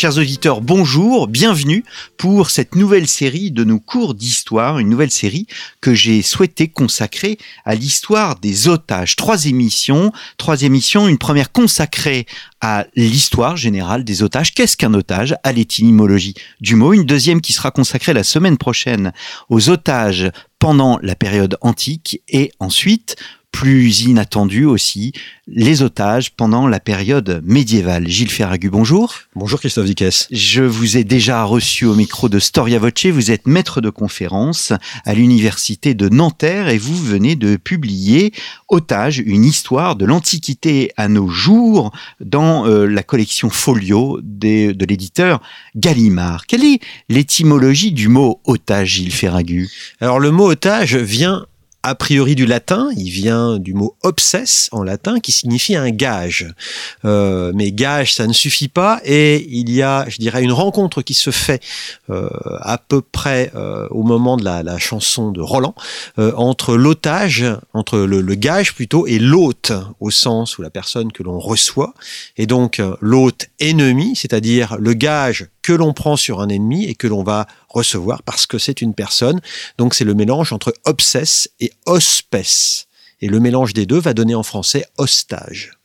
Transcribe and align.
Chers 0.00 0.16
auditeurs, 0.16 0.60
bonjour, 0.60 1.26
bienvenue 1.26 1.84
pour 2.18 2.50
cette 2.50 2.76
nouvelle 2.76 3.08
série 3.08 3.50
de 3.50 3.64
nos 3.64 3.80
cours 3.80 4.14
d'histoire, 4.14 4.78
une 4.78 4.90
nouvelle 4.90 5.10
série 5.10 5.48
que 5.80 5.92
j'ai 5.92 6.22
souhaité 6.22 6.68
consacrer 6.68 7.36
à 7.64 7.74
l'histoire 7.74 8.38
des 8.38 8.68
otages. 8.68 9.16
Trois 9.16 9.46
émissions, 9.46 10.12
trois 10.36 10.62
émissions, 10.62 11.08
une 11.08 11.18
première 11.18 11.50
consacrée 11.50 12.26
à 12.60 12.86
l'histoire 12.94 13.56
générale 13.56 14.04
des 14.04 14.22
otages. 14.22 14.54
Qu'est-ce 14.54 14.76
qu'un 14.76 14.94
otage? 14.94 15.34
À 15.42 15.50
l'étymologie 15.50 16.34
du 16.60 16.76
mot? 16.76 16.92
Une 16.92 17.04
deuxième 17.04 17.40
qui 17.40 17.52
sera 17.52 17.72
consacrée 17.72 18.12
la 18.12 18.22
semaine 18.22 18.56
prochaine 18.56 19.12
aux 19.48 19.68
otages 19.68 20.30
pendant 20.60 21.00
la 21.02 21.16
période 21.16 21.58
antique 21.60 22.22
et 22.28 22.52
ensuite 22.60 23.16
plus 23.58 24.02
inattendu 24.02 24.66
aussi, 24.66 25.10
les 25.48 25.82
otages 25.82 26.30
pendant 26.30 26.68
la 26.68 26.78
période 26.78 27.42
médiévale. 27.44 28.06
Gilles 28.06 28.30
Ferragu, 28.30 28.70
bonjour. 28.70 29.12
Bonjour 29.34 29.58
Christophe 29.58 29.86
Dickès. 29.86 30.28
Je 30.30 30.62
vous 30.62 30.96
ai 30.96 31.02
déjà 31.02 31.42
reçu 31.42 31.84
au 31.84 31.96
micro 31.96 32.28
de 32.28 32.38
Storia 32.38 32.78
Voce. 32.78 33.06
Vous 33.06 33.32
êtes 33.32 33.48
maître 33.48 33.80
de 33.80 33.90
conférence 33.90 34.72
à 35.04 35.12
l'université 35.12 35.94
de 35.94 36.08
Nanterre 36.08 36.68
et 36.68 36.78
vous 36.78 36.94
venez 36.94 37.34
de 37.34 37.56
publier 37.56 38.32
Otage, 38.68 39.18
une 39.18 39.44
histoire 39.44 39.96
de 39.96 40.04
l'Antiquité 40.04 40.92
à 40.96 41.08
nos 41.08 41.26
jours 41.26 41.90
dans 42.20 42.64
euh, 42.64 42.86
la 42.86 43.02
collection 43.02 43.50
Folio 43.50 44.20
de 44.22 44.84
l'éditeur 44.84 45.42
Gallimard. 45.74 46.46
Quelle 46.46 46.64
est 46.64 46.78
l'étymologie 47.08 47.90
du 47.90 48.06
mot 48.06 48.40
otage, 48.44 48.90
Gilles 48.90 49.10
Ferragu? 49.10 49.68
Alors 50.00 50.20
le 50.20 50.30
mot 50.30 50.48
otage 50.48 50.94
vient 50.94 51.44
a 51.82 51.94
priori 51.94 52.34
du 52.34 52.44
latin, 52.44 52.90
il 52.96 53.08
vient 53.10 53.58
du 53.58 53.72
mot 53.72 53.96
obsesse 54.02 54.68
en 54.72 54.82
latin 54.82 55.20
qui 55.20 55.32
signifie 55.32 55.76
un 55.76 55.90
gage. 55.90 56.52
Euh, 57.04 57.52
mais 57.54 57.72
gage, 57.72 58.14
ça 58.14 58.26
ne 58.26 58.32
suffit 58.32 58.68
pas 58.68 59.00
et 59.04 59.46
il 59.48 59.70
y 59.70 59.82
a, 59.82 60.04
je 60.08 60.18
dirais, 60.18 60.42
une 60.42 60.52
rencontre 60.52 61.02
qui 61.02 61.14
se 61.14 61.30
fait 61.30 61.62
euh, 62.10 62.28
à 62.60 62.78
peu 62.78 63.00
près 63.00 63.52
euh, 63.54 63.86
au 63.90 64.02
moment 64.02 64.36
de 64.36 64.44
la, 64.44 64.78
chanson 64.78 65.30
de 65.30 65.40
Roland 65.40 65.74
euh, 66.18 66.32
entre 66.36 66.76
l'otage, 66.76 67.44
entre 67.72 67.98
le, 67.98 68.20
le, 68.20 68.34
gage 68.34 68.74
plutôt, 68.74 69.06
et 69.06 69.18
l'hôte 69.18 69.72
au 70.00 70.10
sens 70.10 70.58
où 70.58 70.62
la 70.62 70.70
personne 70.70 71.12
que 71.12 71.22
l'on 71.22 71.38
reçoit. 71.38 71.94
Et 72.36 72.46
donc 72.46 72.82
l'hôte 73.00 73.48
ennemi, 73.60 74.14
c'est-à-dire 74.16 74.76
le 74.78 74.92
gage 74.94 75.48
que 75.68 75.74
l'on 75.74 75.92
prend 75.92 76.16
sur 76.16 76.40
un 76.40 76.48
ennemi 76.48 76.86
et 76.86 76.94
que 76.94 77.06
l'on 77.06 77.22
va 77.22 77.46
recevoir 77.68 78.22
parce 78.22 78.46
que 78.46 78.56
c'est 78.56 78.80
une 78.80 78.94
personne. 78.94 79.38
Donc 79.76 79.92
c'est 79.92 80.06
le 80.06 80.14
mélange 80.14 80.54
entre 80.54 80.72
obsesse 80.86 81.50
et 81.60 81.74
hospès. 81.84 82.86
Et 83.20 83.28
le 83.28 83.38
mélange 83.38 83.74
des 83.74 83.84
deux 83.84 84.00
va 84.00 84.14
donner 84.14 84.34
en 84.34 84.42
français 84.42 84.86
hostage. 84.96 85.77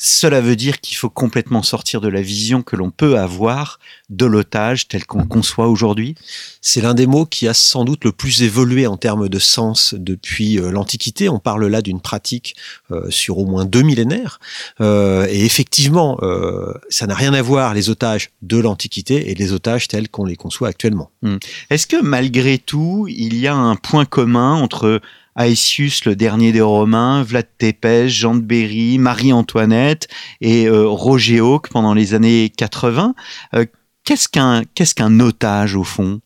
Cela 0.00 0.40
veut 0.40 0.54
dire 0.54 0.80
qu'il 0.80 0.96
faut 0.96 1.10
complètement 1.10 1.64
sortir 1.64 2.00
de 2.00 2.06
la 2.06 2.22
vision 2.22 2.62
que 2.62 2.76
l'on 2.76 2.90
peut 2.90 3.18
avoir 3.18 3.80
de 4.10 4.26
l'otage 4.26 4.86
tel 4.86 5.04
qu'on 5.04 5.26
conçoit 5.26 5.66
aujourd'hui 5.66 6.14
C'est 6.60 6.80
l'un 6.80 6.94
des 6.94 7.08
mots 7.08 7.26
qui 7.26 7.48
a 7.48 7.54
sans 7.54 7.84
doute 7.84 8.04
le 8.04 8.12
plus 8.12 8.42
évolué 8.42 8.86
en 8.86 8.96
termes 8.96 9.28
de 9.28 9.38
sens 9.40 9.94
depuis 9.98 10.60
euh, 10.60 10.70
l'Antiquité. 10.70 11.28
On 11.28 11.40
parle 11.40 11.66
là 11.66 11.82
d'une 11.82 12.00
pratique 12.00 12.54
euh, 12.92 13.10
sur 13.10 13.38
au 13.38 13.46
moins 13.46 13.64
deux 13.64 13.82
millénaires. 13.82 14.38
Euh, 14.80 15.26
et 15.28 15.44
effectivement, 15.44 16.18
euh, 16.22 16.72
ça 16.88 17.08
n'a 17.08 17.16
rien 17.16 17.34
à 17.34 17.42
voir 17.42 17.74
les 17.74 17.90
otages 17.90 18.30
de 18.42 18.58
l'Antiquité 18.58 19.30
et 19.30 19.34
les 19.34 19.52
otages 19.52 19.88
tels 19.88 20.08
qu'on 20.08 20.24
les 20.24 20.36
conçoit 20.36 20.68
actuellement. 20.68 21.10
Hum. 21.24 21.40
Est-ce 21.70 21.88
que 21.88 22.00
malgré 22.00 22.58
tout, 22.58 23.06
il 23.08 23.36
y 23.36 23.48
a 23.48 23.54
un 23.54 23.74
point 23.74 24.04
commun 24.04 24.54
entre 24.54 25.00
Aesius, 25.38 26.04
le 26.04 26.16
dernier 26.16 26.52
des 26.52 26.60
Romains, 26.60 27.22
Vlad 27.22 27.46
Tepes, 27.58 28.08
Jean 28.08 28.34
de 28.34 28.40
Berry, 28.40 28.98
Marie-Antoinette 28.98 30.08
et 30.40 30.66
euh, 30.66 30.88
Roger 30.88 31.38
Hawke 31.38 31.68
pendant 31.68 31.94
les 31.94 32.14
années 32.14 32.50
80. 32.56 33.14
Euh, 33.54 33.64
qu'est-ce 34.04 34.28
qu'un 34.28 35.20
otage 35.20 35.76
au 35.76 35.84
fond? 35.84 36.20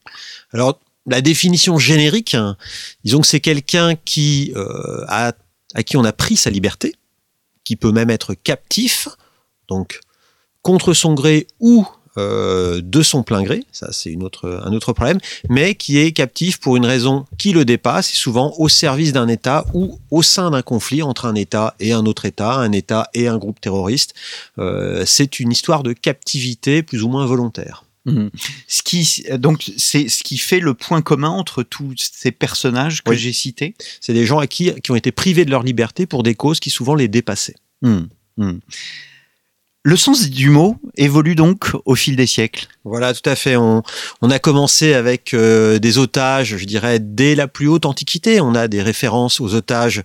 Alors 0.53 0.81
la 1.07 1.21
définition 1.21 1.79
générique, 1.79 2.37
disons 3.05 3.21
que 3.21 3.27
c'est 3.27 3.41
quelqu'un 3.41 3.97
qui 3.97 4.53
euh, 4.57 5.05
a 5.09 5.33
à 5.75 5.83
qui 5.83 5.97
on 5.97 6.05
a 6.05 6.13
pris 6.13 6.37
sa 6.37 6.51
liberté, 6.51 6.95
qui 7.65 7.77
peut 7.77 7.93
même 7.93 8.11
être 8.11 8.35
captif, 8.35 9.09
donc 9.69 10.01
contre 10.63 10.95
son 10.95 11.15
gré 11.15 11.47
ou 11.61 11.87
euh, 12.19 12.81
de 12.83 13.03
son 13.03 13.23
plein 13.23 13.43
gré, 13.43 13.65
ça 13.73 13.91
c'est 13.93 14.11
une 14.11 14.23
autre, 14.23 14.61
un 14.65 14.73
autre 14.73 14.93
problème, 14.93 15.19
mais 15.49 15.75
qui 15.75 15.99
est 15.99 16.13
captif 16.13 16.59
pour 16.61 16.77
une 16.77 16.85
raison 16.87 17.27
qui 17.39 17.53
le 17.53 17.65
dépasse 17.65 18.13
et 18.13 18.17
souvent 18.17 18.55
au 18.59 18.69
service 18.69 19.13
d'un 19.13 19.29
État 19.29 19.65
ou 19.73 19.99
au 20.11 20.23
sein 20.23 20.51
d'un 20.51 20.63
conflit 20.63 21.03
entre 21.03 21.27
un 21.27 21.35
État 21.35 21.75
et 21.81 21.93
un 21.93 22.05
autre 22.07 22.25
État, 22.27 22.55
un 22.55 22.73
État 22.73 23.09
et 23.15 23.29
un 23.29 23.39
groupe 23.39 23.61
terroriste. 23.61 24.15
Euh, 24.59 25.05
c'est 25.07 25.41
une 25.41 25.53
histoire 25.53 25.83
de 25.83 25.93
captivité 25.93 26.83
plus 26.83 27.03
ou 27.03 27.09
moins 27.09 27.27
volontaire. 27.27 27.85
Mmh. 28.05 28.29
Ce 28.67 28.83
qui, 28.83 29.25
donc, 29.39 29.71
c'est 29.77 30.09
ce 30.09 30.25
qui 30.25 30.37
fait 30.37 30.59
le 30.59 30.75
point 30.75 31.03
commun 31.03 31.29
entre 31.29 31.63
tous 31.63 31.95
ces 31.97 32.33
personnages 32.33 33.03
que 33.03 33.11
Oui. 33.11 33.17
j'ai 33.17 33.33
cités. 33.33 33.75
C'est 34.01 34.13
des 34.13 34.27
gens 34.27 34.41
à 34.41 34.49
qui, 34.49 34.73
qui 34.83 34.91
ont 34.91 34.97
été 34.97 35.13
privés 35.13 35.45
de 35.45 35.51
leur 35.51 35.63
liberté 35.63 36.07
pour 36.07 36.25
des 36.25 36.35
causes 36.35 36.59
qui 36.59 36.71
souvent 36.71 36.95
les 36.97 37.07
dépassaient. 37.09 37.55
Mmh. 37.83 38.01
Mmh. 38.39 38.53
Le 39.85 39.97
sens 39.97 40.31
du 40.31 40.49
mot 40.49 40.77
évolue 40.97 41.35
donc 41.35 41.73
au 41.87 41.97
fil 41.97 42.15
des 42.15 42.27
siècles. 42.27 42.69
Voilà, 42.85 43.13
tout 43.13 43.29
à 43.29 43.35
fait. 43.35 43.57
On, 43.57 43.83
a 44.23 44.39
commencé 44.39 44.95
avec 44.95 45.35
euh, 45.35 45.81
des 45.81 45.99
otages, 45.99 46.57
je 46.57 46.65
dirais, 46.65 47.01
dès 47.01 47.35
la 47.35 47.49
plus 47.49 47.67
haute 47.67 47.85
antiquité. 47.85 48.41
On 48.41 48.55
a 48.55 48.69
des 48.69 48.81
références 48.81 49.41
aux 49.41 49.55
otages 49.55 50.03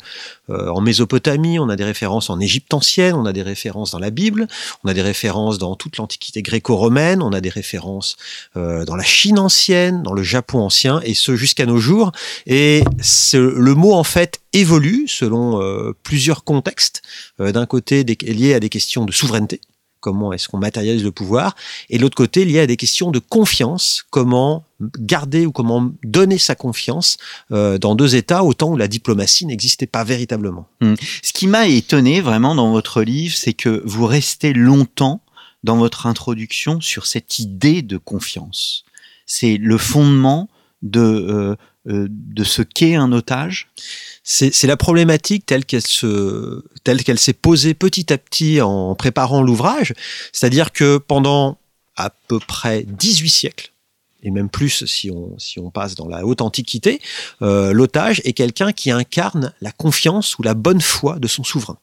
euh, 0.49 0.69
en 0.69 0.81
Mésopotamie, 0.81 1.59
on 1.59 1.69
a 1.69 1.75
des 1.75 1.83
références 1.83 2.29
en 2.31 2.39
Égypte 2.39 2.73
ancienne, 2.73 3.13
on 3.15 3.25
a 3.25 3.33
des 3.33 3.43
références 3.43 3.91
dans 3.91 3.99
la 3.99 4.09
Bible, 4.09 4.47
on 4.83 4.89
a 4.89 4.93
des 4.95 5.01
références 5.01 5.57
dans 5.59 5.75
toute 5.75 5.97
l'antiquité 5.97 6.41
gréco-romaine, 6.41 7.21
on 7.21 7.33
a 7.33 7.41
des 7.41 7.49
références 7.49 8.15
euh, 8.55 8.85
dans 8.85 8.95
la 8.95 9.03
Chine 9.03 9.37
ancienne, 9.37 10.01
dans 10.03 10.13
le 10.13 10.23
Japon 10.23 10.59
ancien, 10.59 11.01
et 11.03 11.13
ce 11.13 11.35
jusqu'à 11.35 11.65
nos 11.67 11.77
jours. 11.77 12.11
Et 12.47 12.83
ce- 13.01 13.37
le 13.37 13.75
mot, 13.75 13.93
en 13.93 14.03
fait, 14.03 14.39
évolue 14.53 15.07
selon 15.07 15.61
euh, 15.61 15.93
plusieurs 16.03 16.43
contextes. 16.43 17.01
Euh, 17.41 17.51
D'un 17.51 17.65
côté, 17.65 18.03
des, 18.03 18.15
lié 18.15 18.53
à 18.53 18.59
des 18.59 18.69
questions 18.69 19.05
de 19.05 19.11
souveraineté 19.11 19.61
comment 19.99 20.33
est-ce 20.33 20.47
qu'on 20.47 20.57
matérialise 20.57 21.03
le 21.03 21.11
pouvoir, 21.11 21.55
et 21.89 21.97
l'autre 21.97 22.15
côté, 22.15 22.45
lié 22.45 22.59
à 22.59 22.67
des 22.67 22.77
questions 22.77 23.11
de 23.11 23.19
confiance, 23.19 24.05
comment 24.09 24.65
garder 24.99 25.45
ou 25.45 25.51
comment 25.51 25.91
donner 26.03 26.37
sa 26.37 26.55
confiance 26.55 27.17
euh, 27.51 27.77
dans 27.77 27.95
deux 27.95 28.15
États 28.15 28.43
au 28.43 28.53
temps 28.53 28.69
où 28.71 28.77
la 28.77 28.87
diplomatie 28.87 29.45
n'existait 29.45 29.87
pas 29.87 30.03
véritablement. 30.03 30.67
Ce 31.23 31.33
qui 31.33 31.47
m'a 31.47 31.67
étonné 31.67 32.21
vraiment 32.21 32.53
dans 32.53 32.71
votre 32.71 33.01
livre, 33.01 33.35
c'est 33.35 33.53
que 33.53 33.81
vous 33.85 34.05
restez 34.05 34.53
longtemps 34.53 35.21
dans 35.63 35.77
votre 35.77 36.05
introduction 36.05 36.79
sur 36.81 37.05
cette 37.05 37.39
idée 37.39 37.81
de 37.81 37.97
confiance. 37.97 38.85
C'est 39.25 39.57
le 39.57 39.77
fondement 39.77 40.47
de, 40.81 41.01
euh, 41.01 41.55
euh, 41.89 42.07
de 42.09 42.43
ce 42.43 42.61
qu'est 42.61 42.95
un 42.95 43.11
otage? 43.11 43.67
C'est 44.29 44.67
la 44.67 44.75
problématique 44.75 45.45
telle 45.45 45.63
qu'elle 45.63 45.87
se 45.87 46.61
telle 46.83 47.05
qu'elle 47.05 47.17
s'est 47.17 47.31
posée 47.31 47.73
petit 47.73 48.11
à 48.11 48.17
petit 48.17 48.59
en 48.59 48.93
préparant 48.93 49.41
l'ouvrage, 49.41 49.93
c'est-à-dire 50.33 50.73
que 50.73 50.97
pendant 50.97 51.59
à 51.95 52.09
peu 52.09 52.37
près 52.39 52.83
18 52.85 53.29
siècles 53.29 53.71
et 54.23 54.31
même 54.31 54.49
plus 54.49 54.83
si 54.85 55.09
on 55.11 55.39
si 55.39 55.59
on 55.59 55.71
passe 55.71 55.95
dans 55.95 56.09
la 56.09 56.25
haute 56.25 56.41
antiquité, 56.41 56.99
euh, 57.41 57.71
l'otage 57.71 58.21
est 58.25 58.33
quelqu'un 58.33 58.73
qui 58.73 58.91
incarne 58.91 59.53
la 59.61 59.71
confiance 59.71 60.37
ou 60.37 60.43
la 60.43 60.55
bonne 60.55 60.81
foi 60.81 61.19
de 61.19 61.27
son 61.29 61.45
souverain. 61.45 61.77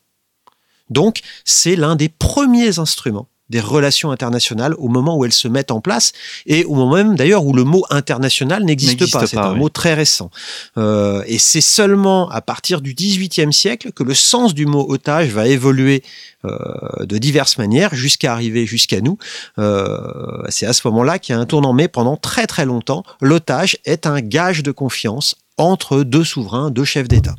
Donc, 0.91 1.21
c'est 1.47 1.77
l'un 1.77 1.97
des 1.97 2.11
premiers 2.11 2.79
instruments 2.79 3.29
des 3.55 3.61
relations 3.61 4.11
internationales 4.11 4.75
au 4.79 4.89
moment 4.89 5.17
où 5.17 5.25
elles 5.25 5.33
se 5.33 5.47
mettent 5.47 5.71
en 5.71 5.81
place 5.81 6.11
et 6.45 6.65
au 6.65 6.75
moment 6.75 6.97
même 6.97 7.15
d'ailleurs 7.15 7.47
où 7.47 7.53
le 7.53 7.63
mot 7.63 7.85
international 7.89 8.65
n'existe 8.65 9.09
pas. 9.13 9.29
C'est 9.29 9.39
un 9.39 9.53
oui. 9.53 9.61
mot 9.61 9.69
très 9.69 9.95
récent. 9.95 10.29
Euh, 10.77 11.23
et 11.29 11.39
c'est 11.39 11.61
seulement 11.61 12.29
à 12.31 12.41
partir 12.41 12.81
du 12.81 12.95
XVIIIe 12.95 13.53
siècle 13.53 13.93
que 13.93 14.03
le 14.03 14.13
sens 14.13 14.55
du 14.55 14.67
mot 14.67 14.85
otage 14.89 15.29
va 15.29 15.47
évoluer 15.47 16.03
euh, 16.45 17.07
de 17.07 17.17
diverses 17.17 17.57
manières 17.57 17.95
jusqu'à 17.95 18.33
arriver 18.33 18.67
jusqu'à 18.67 19.01
nous. 19.01 19.19
Euh, 19.61 20.43
c'est 20.49 20.67
à 20.67 20.73
ce 20.73 20.83
moment-là 20.89 21.21
qu'il 21.21 21.37
y 21.37 21.39
a 21.39 21.41
un 21.41 21.47
tournant. 21.47 21.73
Mais 21.73 21.87
pendant 21.87 22.17
très 22.17 22.49
très 22.49 22.65
longtemps, 22.65 23.05
l'otage 23.21 23.79
est 23.85 24.05
un 24.09 24.21
gage 24.21 24.65
de 24.65 24.73
confiance 24.73 25.37
entre 25.57 26.03
deux 26.03 26.25
souverains, 26.25 26.71
deux 26.71 26.85
chefs 26.85 27.09
d'État. 27.09 27.37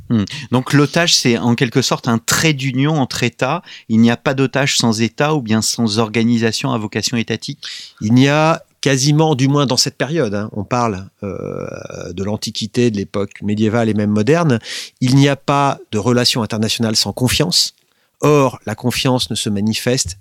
Donc 0.51 0.73
l'otage, 0.73 1.13
c'est 1.13 1.38
en 1.38 1.56
quelque 1.56 1.81
sorte 1.81 2.07
un 2.07 2.17
trait 2.17 2.53
d'union 2.53 2.97
entre 2.97 3.23
États. 3.23 3.62
Il 3.89 4.00
n'y 4.00 4.09
a 4.09 4.17
pas 4.17 4.33
d'otage 4.33 4.77
sans 4.77 5.01
État 5.01 5.35
ou 5.35 5.41
bien 5.41 5.62
sans 5.62 6.00
organisation 6.00 6.71
à 6.71 6.77
vocation 6.77 7.17
étatique? 7.17 7.59
Il 8.01 8.13
n'y 8.13 8.29
a 8.29 8.63
quasiment, 8.79 9.33
du 9.33 9.47
moins 9.47 9.65
dans 9.65 9.77
cette 9.77 9.97
période, 9.97 10.35
hein, 10.35 10.50
on 10.53 10.63
parle 10.63 11.09
euh, 11.23 12.13
de 12.13 12.23
l'Antiquité, 12.23 12.91
de 12.91 12.97
l'époque 12.97 13.41
médiévale 13.41 13.89
et 13.89 13.95
même 13.95 14.12
moderne, 14.12 14.59
il 15.01 15.15
n'y 15.15 15.27
a 15.27 15.35
pas 15.35 15.79
de 15.91 15.97
relation 15.97 16.44
internationale 16.44 16.95
sans 16.95 17.12
confiance. 17.12 17.73
Or, 18.21 18.59
la 18.67 18.75
confiance 18.75 19.31
ne 19.31 19.35
se 19.35 19.50
manifeste 19.50 20.19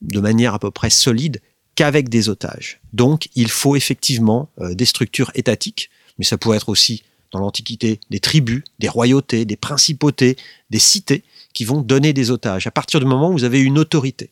de 0.00 0.20
manière 0.20 0.54
à 0.54 0.60
peu 0.60 0.70
près 0.70 0.90
solide 0.90 1.40
qu'avec 1.74 2.08
des 2.08 2.28
otages. 2.28 2.80
Donc, 2.92 3.28
il 3.34 3.50
faut 3.50 3.74
effectivement 3.74 4.48
euh, 4.60 4.74
des 4.74 4.84
structures 4.84 5.32
étatiques, 5.34 5.90
mais 6.18 6.24
ça 6.24 6.38
pourrait 6.38 6.58
être 6.58 6.68
aussi 6.68 7.02
dans 7.34 7.40
l'Antiquité 7.40 8.00
des 8.10 8.20
tribus, 8.20 8.62
des 8.78 8.88
royautés, 8.88 9.44
des 9.44 9.56
principautés, 9.56 10.36
des 10.70 10.78
cités 10.78 11.24
qui 11.52 11.64
vont 11.64 11.82
donner 11.82 12.12
des 12.12 12.30
otages. 12.30 12.66
À 12.66 12.70
partir 12.70 13.00
du 13.00 13.06
moment 13.06 13.30
où 13.30 13.32
vous 13.32 13.44
avez 13.44 13.60
une 13.60 13.78
autorité 13.78 14.30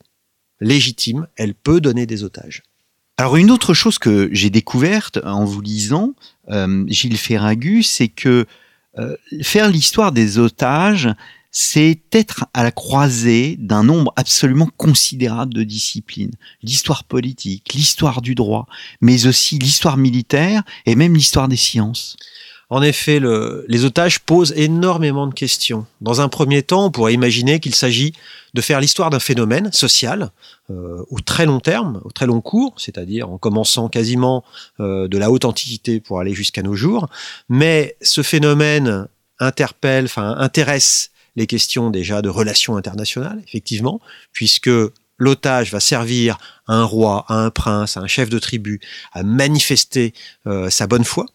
légitime, 0.61 1.27
elle 1.37 1.55
peut 1.55 1.81
donner 1.81 2.07
des 2.07 2.23
otages. 2.23 2.63
Alors 3.19 3.37
une 3.37 3.51
autre 3.51 3.75
chose 3.75 3.99
que 3.99 4.29
j'ai 4.33 4.51
découverte 4.51 5.19
en 5.25 5.45
vous 5.45 5.61
lisant, 5.61 6.15
euh, 6.51 6.85
Gilles 6.87 7.19
Ferragu, 7.19 7.83
c'est 7.83 8.09
que 8.09 8.47
euh, 8.99 9.17
faire 9.43 9.69
l'histoire 9.69 10.13
des 10.13 10.39
otages, 10.39 11.09
c'est 11.51 12.01
être 12.13 12.47
à 12.55 12.63
la 12.63 12.71
croisée 12.71 13.57
d'un 13.59 13.83
nombre 13.83 14.13
absolument 14.17 14.71
considérable 14.77 15.53
de 15.53 15.65
disciplines. 15.65 16.33
L'histoire 16.63 17.05
politique, 17.05 17.75
l'histoire 17.75 18.23
du 18.23 18.35
droit, 18.35 18.67
mais 19.01 19.27
aussi 19.27 19.59
l'histoire 19.59 19.97
militaire 19.97 20.63
et 20.87 20.95
même 20.95 21.15
l'histoire 21.15 21.49
des 21.49 21.57
sciences. 21.57 22.17
En 22.73 22.81
effet, 22.81 23.19
le, 23.19 23.67
les 23.69 23.85
otages 23.85 24.21
posent 24.21 24.55
énormément 24.57 25.27
de 25.27 25.35
questions. 25.35 25.85
Dans 26.01 26.23
un 26.23 26.31
premier 26.31 26.63
temps, 26.63 26.87
on 26.87 26.91
pourrait 26.91 27.13
imaginer 27.13 27.61
qu'il 27.61 27.75
s'agit 27.75 28.15
de 28.55 28.63
faire 28.63 28.81
l'histoire 28.81 29.11
d'un 29.11 29.21
phénomène 29.21 29.71
social 29.75 30.31
euh, 30.71 31.05
au 31.11 31.21
très 31.21 31.45
long 31.45 31.61
terme, 31.61 32.01
au 32.03 32.11
très 32.11 32.25
long 32.25 32.41
cours, 32.41 32.73
c'est-à-dire 32.79 33.29
en 33.29 33.37
commençant 33.37 33.91
quasiment 33.91 34.43
euh, 34.81 35.07
de 35.07 35.19
la 35.19 35.31
haute 35.31 35.45
antiquité 35.45 36.01
pour 36.01 36.19
aller 36.19 36.33
jusqu'à 36.33 36.63
nos 36.63 36.75
jours. 36.75 37.11
Mais 37.51 37.95
ce 38.01 38.23
phénomène 38.23 39.07
interpelle, 39.39 40.07
enfin 40.07 40.35
intéresse 40.39 41.11
les 41.37 41.47
questions 41.47 41.91
déjà 41.91 42.23
de 42.23 42.31
relations 42.31 42.79
internationales, 42.79 43.43
effectivement, 43.47 44.01
puisque 44.33 44.71
l'otage 45.19 45.73
va 45.73 45.81
servir 45.81 46.39
à 46.67 46.77
un 46.77 46.85
roi, 46.85 47.27
à 47.29 47.35
un 47.35 47.51
prince, 47.51 47.99
à 47.99 48.01
un 48.01 48.07
chef 48.07 48.31
de 48.31 48.39
tribu 48.39 48.81
à 49.13 49.25
manifester 49.25 50.15
euh, 50.47 50.71
sa 50.71 50.87
bonne 50.87 51.05
foi 51.05 51.27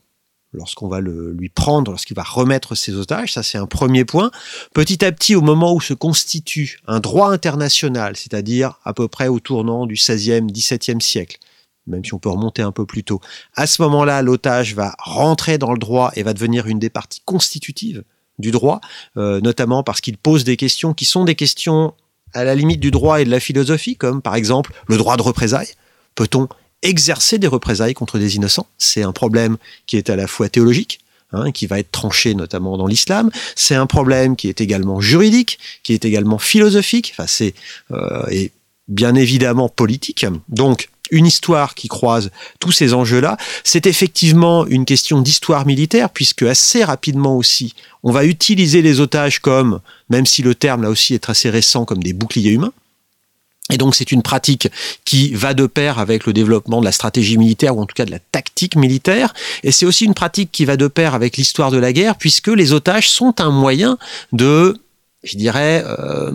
lorsqu'on 0.53 0.87
va 0.87 0.99
le, 0.99 1.33
lui 1.33 1.49
prendre, 1.49 1.91
lorsqu'il 1.91 2.15
va 2.15 2.23
remettre 2.23 2.75
ses 2.75 2.95
otages. 2.95 3.33
Ça, 3.33 3.43
c'est 3.43 3.57
un 3.57 3.65
premier 3.65 4.05
point. 4.05 4.31
Petit 4.73 5.03
à 5.03 5.11
petit, 5.11 5.35
au 5.35 5.41
moment 5.41 5.73
où 5.73 5.81
se 5.81 5.93
constitue 5.93 6.79
un 6.87 6.99
droit 6.99 7.31
international, 7.31 8.15
c'est-à-dire 8.15 8.79
à 8.83 8.93
peu 8.93 9.07
près 9.07 9.27
au 9.27 9.39
tournant 9.39 9.85
du 9.85 9.95
16e, 9.95 10.49
17e 10.51 10.99
siècle, 11.01 11.37
même 11.85 12.03
si 12.03 12.13
on 12.13 12.19
peut 12.19 12.29
remonter 12.29 12.61
un 12.61 12.71
peu 12.71 12.85
plus 12.85 13.03
tôt, 13.03 13.21
à 13.55 13.67
ce 13.67 13.81
moment-là, 13.83 14.21
l'otage 14.21 14.75
va 14.75 14.95
rentrer 14.99 15.57
dans 15.57 15.71
le 15.71 15.79
droit 15.79 16.11
et 16.15 16.23
va 16.23 16.33
devenir 16.33 16.67
une 16.67 16.79
des 16.79 16.89
parties 16.89 17.21
constitutives 17.25 18.03
du 18.39 18.51
droit, 18.51 18.81
euh, 19.17 19.41
notamment 19.41 19.83
parce 19.83 20.01
qu'il 20.01 20.17
pose 20.17 20.43
des 20.43 20.57
questions 20.57 20.93
qui 20.93 21.05
sont 21.05 21.25
des 21.25 21.35
questions 21.35 21.93
à 22.33 22.43
la 22.43 22.55
limite 22.55 22.79
du 22.79 22.91
droit 22.91 23.21
et 23.21 23.25
de 23.25 23.31
la 23.31 23.39
philosophie, 23.39 23.95
comme 23.95 24.21
par 24.21 24.35
exemple 24.35 24.73
le 24.87 24.97
droit 24.97 25.17
de 25.17 25.21
représailles. 25.21 25.73
Peut-on 26.13 26.47
exercer 26.81 27.37
des 27.37 27.47
représailles 27.47 27.93
contre 27.93 28.19
des 28.19 28.35
innocents. 28.35 28.67
C'est 28.77 29.03
un 29.03 29.11
problème 29.11 29.57
qui 29.85 29.97
est 29.97 30.09
à 30.09 30.15
la 30.15 30.27
fois 30.27 30.49
théologique, 30.49 30.99
hein, 31.31 31.51
qui 31.51 31.67
va 31.67 31.79
être 31.79 31.91
tranché 31.91 32.35
notamment 32.35 32.77
dans 32.77 32.87
l'islam. 32.87 33.31
C'est 33.55 33.75
un 33.75 33.87
problème 33.87 34.35
qui 34.35 34.49
est 34.49 34.61
également 34.61 35.01
juridique, 35.01 35.59
qui 35.83 35.93
est 35.93 36.05
également 36.05 36.37
philosophique. 36.37 37.13
Enfin, 37.13 37.27
c'est 37.27 37.53
euh, 37.91 38.25
et 38.29 38.51
bien 38.87 39.15
évidemment 39.15 39.69
politique. 39.69 40.25
Donc 40.49 40.89
une 41.11 41.25
histoire 41.25 41.75
qui 41.75 41.87
croise 41.87 42.31
tous 42.59 42.71
ces 42.71 42.93
enjeux-là, 42.93 43.37
c'est 43.63 43.87
effectivement 43.87 44.65
une 44.67 44.85
question 44.85 45.21
d'histoire 45.21 45.65
militaire, 45.65 46.09
puisque 46.09 46.43
assez 46.43 46.83
rapidement 46.83 47.37
aussi, 47.37 47.73
on 48.03 48.11
va 48.11 48.25
utiliser 48.25 48.81
les 48.81 48.99
otages 48.99 49.39
comme, 49.39 49.79
même 50.09 50.25
si 50.25 50.41
le 50.41 50.55
terme 50.55 50.83
là 50.83 50.89
aussi 50.89 51.13
est 51.13 51.29
assez 51.29 51.49
récent, 51.49 51.85
comme 51.85 52.03
des 52.03 52.13
boucliers 52.13 52.51
humains. 52.51 52.73
Et 53.71 53.77
donc 53.77 53.95
c'est 53.95 54.11
une 54.11 54.21
pratique 54.21 54.69
qui 55.03 55.33
va 55.33 55.53
de 55.53 55.65
pair 55.65 55.99
avec 55.99 56.25
le 56.25 56.33
développement 56.33 56.79
de 56.79 56.85
la 56.85 56.91
stratégie 56.91 57.37
militaire 57.37 57.75
ou 57.77 57.81
en 57.81 57.85
tout 57.85 57.95
cas 57.95 58.05
de 58.05 58.11
la 58.11 58.19
tactique 58.19 58.75
militaire. 58.75 59.33
Et 59.63 59.71
c'est 59.71 59.85
aussi 59.85 60.05
une 60.05 60.13
pratique 60.13 60.51
qui 60.51 60.65
va 60.65 60.77
de 60.77 60.87
pair 60.87 61.13
avec 61.13 61.37
l'histoire 61.37 61.71
de 61.71 61.77
la 61.77 61.91
guerre 61.91 62.15
puisque 62.15 62.47
les 62.47 62.73
otages 62.73 63.09
sont 63.09 63.41
un 63.41 63.51
moyen 63.51 63.97
de 64.31 64.79
je 65.23 65.35
dirais, 65.35 65.83
euh, 65.85 66.31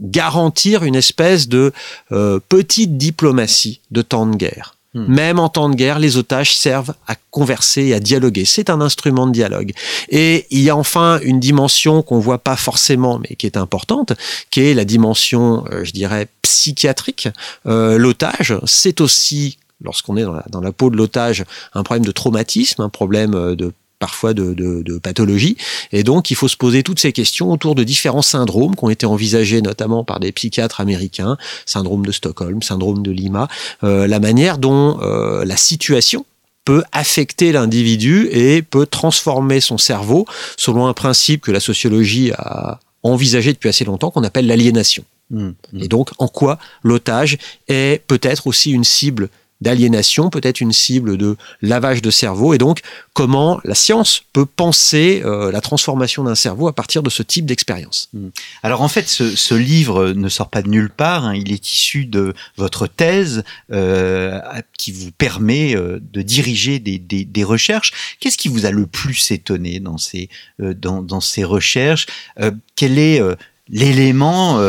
garantir 0.00 0.84
une 0.84 0.94
espèce 0.94 1.48
de 1.48 1.72
euh, 2.12 2.38
petite 2.48 2.96
diplomatie 2.96 3.80
de 3.90 4.02
temps 4.02 4.26
de 4.26 4.36
guerre. 4.36 4.77
Hmm. 4.98 5.14
Même 5.14 5.38
en 5.38 5.48
temps 5.48 5.68
de 5.68 5.74
guerre, 5.74 5.98
les 5.98 6.16
otages 6.16 6.56
servent 6.56 6.94
à 7.06 7.14
converser 7.30 7.86
et 7.86 7.94
à 7.94 8.00
dialoguer. 8.00 8.44
C'est 8.44 8.70
un 8.70 8.80
instrument 8.80 9.26
de 9.26 9.32
dialogue. 9.32 9.72
Et 10.08 10.46
il 10.50 10.60
y 10.60 10.70
a 10.70 10.76
enfin 10.76 11.20
une 11.22 11.40
dimension 11.40 12.02
qu'on 12.02 12.18
voit 12.18 12.38
pas 12.38 12.56
forcément, 12.56 13.18
mais 13.18 13.36
qui 13.36 13.46
est 13.46 13.56
importante, 13.56 14.12
qui 14.50 14.60
est 14.60 14.74
la 14.74 14.84
dimension, 14.84 15.64
euh, 15.70 15.84
je 15.84 15.92
dirais, 15.92 16.28
psychiatrique. 16.42 17.28
Euh, 17.66 17.98
l'otage, 17.98 18.54
c'est 18.64 19.00
aussi 19.00 19.58
lorsqu'on 19.82 20.16
est 20.16 20.24
dans 20.24 20.60
la, 20.60 20.72
peau 20.72 20.90
de 20.90 20.96
l'otage, 20.96 21.44
un 21.74 21.82
problème 21.82 22.04
de 22.04 22.10
traumatisme, 22.10 22.82
un 22.82 22.88
problème 22.88 23.34
euh, 23.34 23.54
de 23.54 23.72
parfois 23.98 24.34
de, 24.34 24.54
de, 24.54 24.82
de, 24.82 24.98
pathologie. 24.98 25.56
Et 25.92 26.02
donc, 26.04 26.30
il 26.30 26.34
faut 26.34 26.48
se 26.48 26.56
poser 26.56 26.82
toutes 26.82 27.00
ces 27.00 27.12
questions 27.12 27.50
autour 27.50 27.74
de 27.74 27.84
différents 27.84 28.22
syndromes 28.22 28.76
qui 28.76 28.84
ont 28.84 28.90
été 28.90 29.06
envisagés 29.06 29.60
notamment 29.62 30.04
par 30.04 30.20
des 30.20 30.32
psychiatres 30.32 30.80
américains, 30.80 31.36
syndrome 31.66 32.06
de 32.06 32.12
Stockholm, 32.12 32.62
syndrome 32.62 33.02
de 33.02 33.10
Lima, 33.10 33.48
euh, 33.84 34.06
la 34.06 34.20
manière 34.20 34.58
dont 34.58 34.98
euh, 35.02 35.44
la 35.44 35.56
situation 35.56 36.24
peut 36.64 36.84
affecter 36.92 37.50
l'individu 37.52 38.28
et 38.30 38.62
peut 38.62 38.86
transformer 38.86 39.60
son 39.60 39.78
cerveau 39.78 40.26
selon 40.56 40.86
un 40.86 40.92
principe 40.92 41.40
que 41.40 41.50
la 41.50 41.60
sociologie 41.60 42.30
a 42.36 42.78
envisagé 43.02 43.52
depuis 43.52 43.68
assez 43.68 43.84
longtemps 43.84 44.10
qu'on 44.10 44.24
appelle 44.24 44.46
l'aliénation. 44.46 45.04
Mmh, 45.30 45.48
mmh. 45.72 45.82
Et 45.82 45.88
donc, 45.88 46.10
en 46.18 46.28
quoi 46.28 46.58
l'otage 46.82 47.38
est 47.68 48.02
peut-être 48.06 48.46
aussi 48.46 48.70
une 48.70 48.84
cible 48.84 49.28
d'aliénation, 49.60 50.30
peut-être 50.30 50.60
une 50.60 50.72
cible 50.72 51.16
de 51.16 51.36
lavage 51.62 52.02
de 52.02 52.10
cerveau, 52.10 52.54
et 52.54 52.58
donc 52.58 52.80
comment 53.12 53.60
la 53.64 53.74
science 53.74 54.22
peut 54.32 54.46
penser 54.46 55.22
euh, 55.24 55.50
la 55.50 55.60
transformation 55.60 56.24
d'un 56.24 56.34
cerveau 56.34 56.68
à 56.68 56.72
partir 56.72 57.02
de 57.02 57.10
ce 57.10 57.22
type 57.22 57.46
d'expérience. 57.46 58.08
Hmm. 58.12 58.28
Alors 58.62 58.82
en 58.82 58.88
fait, 58.88 59.08
ce, 59.08 59.34
ce, 59.34 59.54
livre 59.54 60.10
ne 60.12 60.28
sort 60.28 60.48
pas 60.48 60.62
de 60.62 60.68
nulle 60.68 60.90
part, 60.90 61.24
hein, 61.24 61.34
il 61.34 61.52
est 61.52 61.72
issu 61.72 62.06
de 62.06 62.34
votre 62.56 62.86
thèse 62.86 63.42
euh, 63.72 64.40
qui 64.78 64.92
vous 64.92 65.10
permet 65.10 65.74
euh, 65.74 65.98
de 66.00 66.22
diriger 66.22 66.78
des, 66.78 66.98
des, 66.98 67.24
des 67.24 67.44
recherches. 67.44 67.92
Qu'est-ce 68.20 68.38
qui 68.38 68.48
vous 68.48 68.66
a 68.66 68.70
le 68.70 68.86
plus 68.86 69.30
étonné 69.30 69.80
dans 69.80 69.98
ces, 69.98 70.28
euh, 70.60 70.74
dans, 70.74 71.02
dans, 71.02 71.20
ces 71.20 71.44
recherches? 71.44 72.06
Euh, 72.40 72.52
Quel 72.76 72.98
est 72.98 73.20
l'élément 73.68 74.60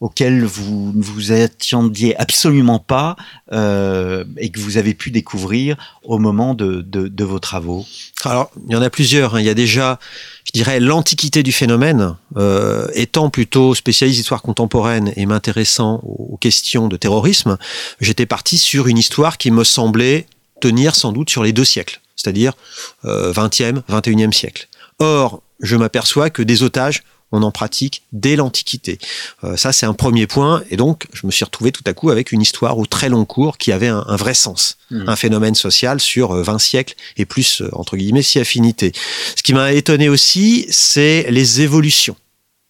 auquel 0.00 0.44
vous 0.44 0.92
ne 0.94 1.02
vous 1.02 1.32
attendiez 1.32 2.16
absolument 2.20 2.78
pas 2.78 3.16
euh, 3.52 4.24
et 4.36 4.50
que 4.50 4.60
vous 4.60 4.76
avez 4.76 4.92
pu 4.92 5.10
découvrir 5.10 5.76
au 6.04 6.18
moment 6.18 6.54
de, 6.54 7.24
vos 7.24 7.38
travaux 7.38 7.86
Alors, 8.24 8.50
il 8.66 8.72
y 8.72 8.76
en 8.76 8.82
a 8.82 8.90
plusieurs. 8.90 9.36
Hein. 9.36 9.40
Il 9.40 9.46
y 9.46 9.50
a 9.50 9.54
déjà, 9.54 9.98
je 10.44 10.52
dirais, 10.52 10.80
l'antiquité 10.80 11.42
du 11.42 11.52
phénomène. 11.52 12.14
Euh, 12.36 12.88
étant 12.94 13.30
plutôt 13.30 13.74
spécialiste 13.74 14.18
d'histoire 14.18 14.42
contemporaine 14.42 15.12
et 15.16 15.24
m'intéressant 15.24 16.00
aux 16.04 16.36
questions 16.36 16.88
de 16.88 16.96
terrorisme, 16.96 17.56
j'étais 18.00 18.26
parti 18.26 18.58
sur 18.58 18.88
une 18.88 18.98
histoire 18.98 19.38
qui 19.38 19.50
me 19.50 19.64
semblait 19.64 20.26
tenir 20.60 20.94
sans 20.94 21.12
doute 21.12 21.30
sur 21.30 21.42
les 21.42 21.52
deux 21.52 21.64
siècles, 21.64 22.00
c'est-à-dire 22.16 22.52
euh, 23.04 23.32
20e, 23.32 23.82
21e 23.88 24.32
siècle. 24.32 24.68
Or, 24.98 25.42
je 25.60 25.76
m'aperçois 25.76 26.30
que 26.30 26.42
des 26.42 26.62
otages 26.62 27.02
on 27.32 27.42
en 27.42 27.50
pratique 27.50 28.02
dès 28.12 28.36
l'Antiquité. 28.36 28.98
Euh, 29.44 29.56
ça, 29.56 29.72
c'est 29.72 29.86
un 29.86 29.94
premier 29.94 30.26
point. 30.26 30.62
Et 30.70 30.76
donc, 30.76 31.06
je 31.12 31.26
me 31.26 31.32
suis 31.32 31.44
retrouvé 31.44 31.72
tout 31.72 31.82
à 31.86 31.92
coup 31.92 32.10
avec 32.10 32.32
une 32.32 32.40
histoire 32.40 32.78
au 32.78 32.86
très 32.86 33.08
long 33.08 33.24
cours 33.24 33.58
qui 33.58 33.72
avait 33.72 33.88
un, 33.88 34.04
un 34.06 34.16
vrai 34.16 34.34
sens. 34.34 34.78
Mmh. 34.90 35.08
Un 35.08 35.16
phénomène 35.16 35.54
social 35.54 36.00
sur 36.00 36.34
20 36.34 36.54
euh, 36.54 36.58
siècles 36.58 36.94
et 37.16 37.24
plus, 37.24 37.62
euh, 37.62 37.68
entre 37.72 37.96
guillemets, 37.96 38.22
si 38.22 38.38
affinité. 38.38 38.92
Ce 39.34 39.42
qui 39.42 39.54
m'a 39.54 39.72
étonné 39.72 40.08
aussi, 40.08 40.66
c'est 40.70 41.26
les 41.30 41.60
évolutions 41.60 42.16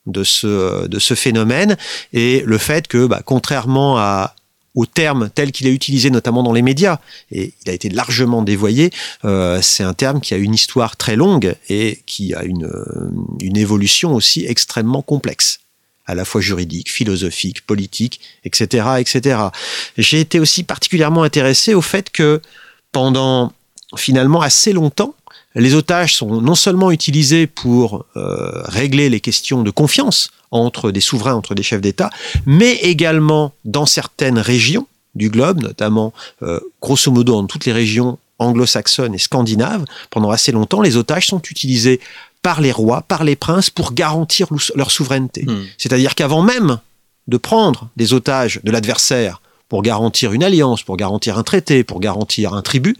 de 0.06 0.22
ce, 0.24 0.86
de 0.86 0.98
ce 0.98 1.14
phénomène 1.14 1.76
et 2.12 2.42
le 2.46 2.58
fait 2.58 2.86
que, 2.86 3.06
bah, 3.06 3.22
contrairement 3.24 3.98
à 3.98 4.35
au 4.76 4.86
terme 4.86 5.30
tel 5.34 5.50
qu'il 5.50 5.66
est 5.66 5.72
utilisé 5.72 6.10
notamment 6.10 6.42
dans 6.42 6.52
les 6.52 6.62
médias, 6.62 6.98
et 7.32 7.52
il 7.64 7.70
a 7.70 7.72
été 7.72 7.88
largement 7.88 8.42
dévoyé, 8.42 8.90
euh, 9.24 9.60
c'est 9.62 9.82
un 9.82 9.94
terme 9.94 10.20
qui 10.20 10.34
a 10.34 10.36
une 10.36 10.54
histoire 10.54 10.96
très 10.96 11.16
longue 11.16 11.56
et 11.68 12.02
qui 12.06 12.34
a 12.34 12.44
une, 12.44 12.66
euh, 12.66 13.10
une 13.40 13.56
évolution 13.56 14.14
aussi 14.14 14.44
extrêmement 14.46 15.02
complexe 15.02 15.60
à 16.06 16.14
la 16.14 16.24
fois 16.24 16.40
juridique, 16.40 16.90
philosophique, 16.90 17.66
politique, 17.66 18.20
etc., 18.44 18.86
etc. 18.98 19.40
J'ai 19.98 20.20
été 20.20 20.38
aussi 20.38 20.62
particulièrement 20.62 21.24
intéressé 21.24 21.74
au 21.74 21.82
fait 21.82 22.10
que 22.10 22.40
pendant 22.92 23.52
finalement 23.96 24.40
assez 24.40 24.72
longtemps, 24.72 25.14
les 25.56 25.74
otages 25.74 26.14
sont 26.14 26.40
non 26.40 26.54
seulement 26.54 26.90
utilisés 26.90 27.46
pour 27.46 28.04
euh, 28.16 28.62
régler 28.64 29.08
les 29.08 29.20
questions 29.20 29.62
de 29.62 29.70
confiance 29.70 30.30
entre 30.50 30.90
des 30.90 31.00
souverains, 31.00 31.34
entre 31.34 31.54
des 31.54 31.62
chefs 31.62 31.80
d'État, 31.80 32.10
mais 32.44 32.74
également 32.76 33.52
dans 33.64 33.86
certaines 33.86 34.38
régions 34.38 34.86
du 35.14 35.30
globe, 35.30 35.62
notamment 35.62 36.12
euh, 36.42 36.60
grosso 36.80 37.10
modo 37.10 37.32
dans 37.32 37.46
toutes 37.46 37.64
les 37.64 37.72
régions 37.72 38.18
anglo-saxonnes 38.38 39.14
et 39.14 39.18
scandinaves, 39.18 39.84
pendant 40.10 40.30
assez 40.30 40.52
longtemps, 40.52 40.82
les 40.82 40.96
otages 40.96 41.26
sont 41.26 41.40
utilisés 41.40 42.00
par 42.42 42.60
les 42.60 42.70
rois, 42.70 43.02
par 43.02 43.24
les 43.24 43.34
princes, 43.34 43.70
pour 43.70 43.92
garantir 43.92 44.48
leur 44.74 44.90
souveraineté. 44.90 45.44
Mmh. 45.46 45.64
C'est-à-dire 45.78 46.14
qu'avant 46.14 46.42
même 46.42 46.78
de 47.28 47.38
prendre 47.38 47.88
des 47.96 48.12
otages 48.12 48.60
de 48.62 48.70
l'adversaire 48.70 49.40
pour 49.68 49.82
garantir 49.82 50.32
une 50.32 50.44
alliance, 50.44 50.82
pour 50.82 50.96
garantir 50.96 51.38
un 51.38 51.42
traité, 51.42 51.82
pour 51.82 51.98
garantir 51.98 52.52
un 52.52 52.62
tribut, 52.62 52.96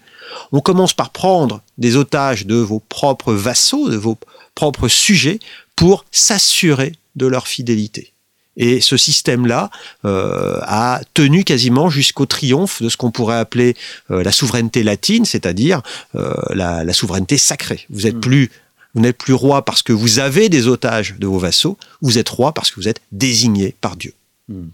on 0.52 0.60
commence 0.60 0.94
par 0.94 1.10
prendre 1.10 1.62
des 1.78 1.96
otages 1.96 2.46
de 2.46 2.56
vos 2.56 2.80
propres 2.80 3.32
vassaux, 3.32 3.88
de 3.88 3.96
vos 3.96 4.18
propres 4.54 4.88
sujets, 4.88 5.38
pour 5.74 6.04
s'assurer 6.10 6.92
de 7.16 7.26
leur 7.26 7.46
fidélité. 7.46 8.12
Et 8.56 8.80
ce 8.80 8.96
système-là 8.96 9.70
euh, 10.06 10.58
a 10.62 11.00
tenu 11.12 11.44
quasiment 11.44 11.90
jusqu'au 11.90 12.24
triomphe 12.24 12.82
de 12.82 12.88
ce 12.88 12.96
qu'on 12.96 13.10
pourrait 13.10 13.36
appeler 13.36 13.76
euh, 14.10 14.22
la 14.22 14.32
souveraineté 14.32 14.82
latine, 14.82 15.26
c'est-à-dire 15.26 15.82
euh, 16.14 16.32
la, 16.54 16.82
la, 16.82 16.92
souveraineté 16.94 17.36
sacrée. 17.36 17.86
Vous 17.90 18.08
mm. 18.08 18.20
plus 18.20 18.50
vous 18.94 19.02
n'êtes 19.02 19.18
plus 19.18 19.34
roi 19.34 19.62
parce 19.62 19.82
que 19.82 19.92
vous 19.92 20.20
avez 20.20 20.48
des 20.48 20.68
otages 20.68 21.16
de 21.18 21.26
vos 21.26 21.38
vassaux, 21.38 21.76
vous 22.00 22.16
êtes 22.16 22.30
roi 22.30 22.52
parce 22.52 22.70
que 22.70 22.76
vous 22.76 22.88
êtes 22.88 23.02
désigné 23.12 23.76
par 23.82 23.94
Dieu. 23.94 24.14
Hmm. 24.48 24.68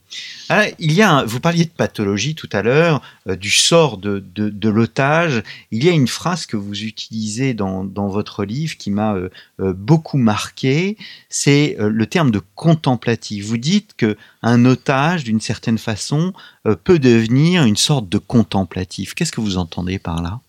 Ah, 0.50 0.66
il 0.78 0.92
y 0.92 1.00
a, 1.00 1.24
vous 1.24 1.40
parliez 1.40 1.64
de 1.64 1.70
pathologie 1.70 2.34
tout 2.34 2.48
à 2.52 2.60
l'heure, 2.60 3.00
euh, 3.26 3.36
du 3.36 3.50
sort 3.50 3.96
de, 3.96 4.22
de, 4.34 4.68
l'otage. 4.68 5.42
Il 5.70 5.82
y 5.82 5.88
a 5.88 5.92
une 5.92 6.08
phrase 6.08 6.44
que 6.44 6.58
vous 6.58 6.82
utilisez 6.82 7.54
dans, 7.54 7.82
dans 7.82 8.08
votre 8.08 8.44
livre 8.44 8.76
qui 8.76 8.90
m'a 8.90 9.14
euh, 9.14 9.30
euh, 9.60 9.72
beaucoup 9.72 10.18
marqué. 10.18 10.98
C'est 11.30 11.76
le 11.78 12.04
terme 12.04 12.30
de 12.30 12.42
contemplatif. 12.54 13.46
Vous 13.46 13.56
dites 13.56 13.92
que 13.96 14.18
un 14.42 14.66
otage, 14.66 15.24
d'une 15.24 15.40
certaine 15.40 15.78
façon, 15.78 16.34
peut 16.84 16.98
devenir 16.98 17.64
une 17.64 17.76
sorte 17.76 18.08
de 18.08 18.18
contemplatif. 18.18 19.14
Qu'est-ce 19.14 19.32
que 19.32 19.40
vous 19.40 19.56
entendez 19.56 19.98
par 19.98 20.20
là? 20.20 20.40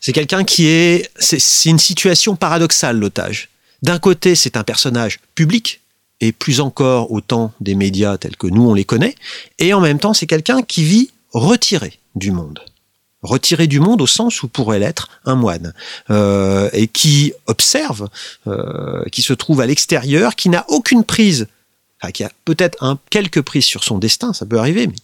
C'est 0.00 0.12
quelqu'un 0.12 0.44
qui 0.44 0.66
est, 0.66 1.10
c'est 1.18 1.70
une 1.70 1.78
situation 1.78 2.34
paradoxale 2.34 2.98
l'otage. 2.98 3.48
D'un 3.82 3.98
côté, 3.98 4.34
c'est 4.34 4.56
un 4.56 4.64
personnage 4.64 5.20
public 5.34 5.80
et 6.20 6.32
plus 6.32 6.60
encore 6.60 7.12
au 7.12 7.20
temps 7.20 7.52
des 7.60 7.74
médias 7.74 8.18
tels 8.18 8.36
que 8.36 8.46
nous 8.46 8.68
on 8.68 8.74
les 8.74 8.84
connaît, 8.84 9.14
et 9.58 9.72
en 9.74 9.80
même 9.80 9.98
temps 9.98 10.14
c'est 10.14 10.26
quelqu'un 10.26 10.62
qui 10.62 10.84
vit 10.84 11.10
retiré 11.32 11.98
du 12.14 12.30
monde. 12.30 12.60
Retiré 13.22 13.66
du 13.66 13.80
monde 13.80 14.00
au 14.00 14.06
sens 14.06 14.42
où 14.42 14.48
pourrait 14.48 14.78
l'être 14.78 15.08
un 15.24 15.34
moine, 15.34 15.74
euh, 16.10 16.70
et 16.72 16.86
qui 16.86 17.32
observe, 17.46 18.08
euh, 18.46 19.02
qui 19.10 19.22
se 19.22 19.32
trouve 19.32 19.60
à 19.60 19.66
l'extérieur, 19.66 20.36
qui 20.36 20.48
n'a 20.48 20.64
aucune 20.68 21.04
prise, 21.04 21.48
enfin, 22.00 22.12
qui 22.12 22.22
a 22.22 22.30
peut-être 22.44 22.82
un, 22.82 22.98
quelques 23.10 23.42
prises 23.42 23.64
sur 23.64 23.82
son 23.82 23.98
destin, 23.98 24.32
ça 24.32 24.46
peut 24.46 24.58
arriver, 24.58 24.86
mais 24.86 24.94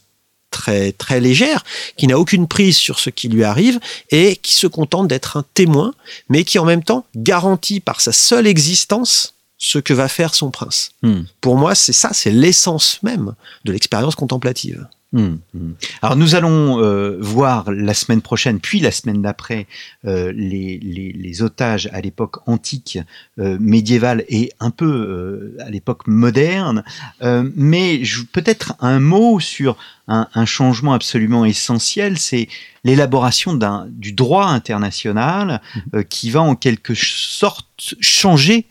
très 0.55 0.93
très 0.93 1.19
légère, 1.21 1.65
qui 1.97 2.07
n'a 2.07 2.19
aucune 2.19 2.47
prise 2.47 2.77
sur 2.77 3.01
ce 3.01 3.11
qui 3.11 3.29
lui 3.29 3.43
arrive 3.43 3.81
et 4.11 4.37
qui 4.37 4.55
se 4.55 4.69
contente 4.69 5.09
d'être 5.09 5.37
un 5.37 5.45
témoin, 5.55 5.93
mais 6.29 6.45
qui 6.45 6.61
en 6.61 6.65
même 6.65 6.85
temps 6.85 7.05
garantit 7.17 7.81
par 7.81 8.01
sa 8.01 8.13
seule 8.13 8.47
existence 8.47 9.34
ce 9.65 9.79
que 9.79 9.95
va 9.95 10.09
faire 10.09 10.35
son 10.35 10.51
prince. 10.51 10.91
Hmm. 11.01 11.23
Pour 11.41 11.57
moi, 11.57 11.75
c'est 11.75 11.95
ça, 11.95 12.11
c'est 12.13 12.31
l'essence 12.31 13.03
même 13.03 13.33
de 13.65 13.73
l'expérience 13.73 14.15
contemplative. 14.15 14.87
Hmm, 15.13 15.37
hmm. 15.55 15.73
Alors 16.03 16.17
nous 16.17 16.35
allons 16.35 16.83
euh, 16.83 17.17
voir 17.19 17.71
la 17.71 17.95
semaine 17.95 18.21
prochaine, 18.21 18.61
puis 18.61 18.81
la 18.81 18.91
semaine 18.91 19.23
d'après, 19.23 19.67
euh, 20.05 20.33
les, 20.37 20.79
les, 20.79 21.43
otages 21.43 21.89
à 21.93 22.03
l'époque 22.03 22.47
antique, 22.47 22.99
euh, 23.39 23.57
médiévale 23.59 24.25
et 24.29 24.53
un 24.61 24.71
peu 24.71 25.57
à 25.61 25.71
l'époque 25.71 26.07
moderne. 26.09 26.85
mais 27.23 28.03
peut-être 28.33 28.75
un 28.81 29.01
mot 29.01 29.41
sur 29.41 29.79
un, 30.09 30.29
un 30.35 30.45
changement 30.45 30.93
absolument 30.93 31.47
essentiel, 31.47 32.19
c'est 32.19 32.49
l'élaboration 32.83 33.59
du 33.89 34.13
droit 34.13 34.47
international 34.47 35.63
qui 36.11 36.31
va 36.31 36.43
en 36.43 36.55
quelque 36.55 36.95
sorte 36.95 37.95
changer 38.01 38.67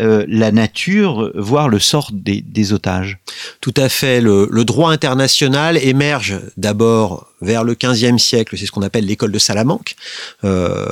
euh, 0.00 0.24
la 0.28 0.52
nature, 0.52 1.32
voire 1.34 1.68
le 1.68 1.78
sort 1.78 2.10
des, 2.12 2.72
otages. 2.72 3.18
Tout 3.60 3.74
à 3.76 3.88
fait. 3.88 4.20
Le, 4.20 4.48
le 4.50 4.64
droit 4.64 4.92
international 4.92 5.78
émerge 5.78 6.40
d'abord 6.56 7.28
vers 7.40 7.64
le 7.64 7.74
XVe 7.74 8.18
siècle, 8.18 8.56
c'est 8.58 8.66
ce 8.66 8.72
qu'on 8.72 8.82
appelle 8.82 9.06
l'école 9.06 9.32
de 9.32 9.38
Salamanque. 9.38 9.96
Euh, 10.44 10.86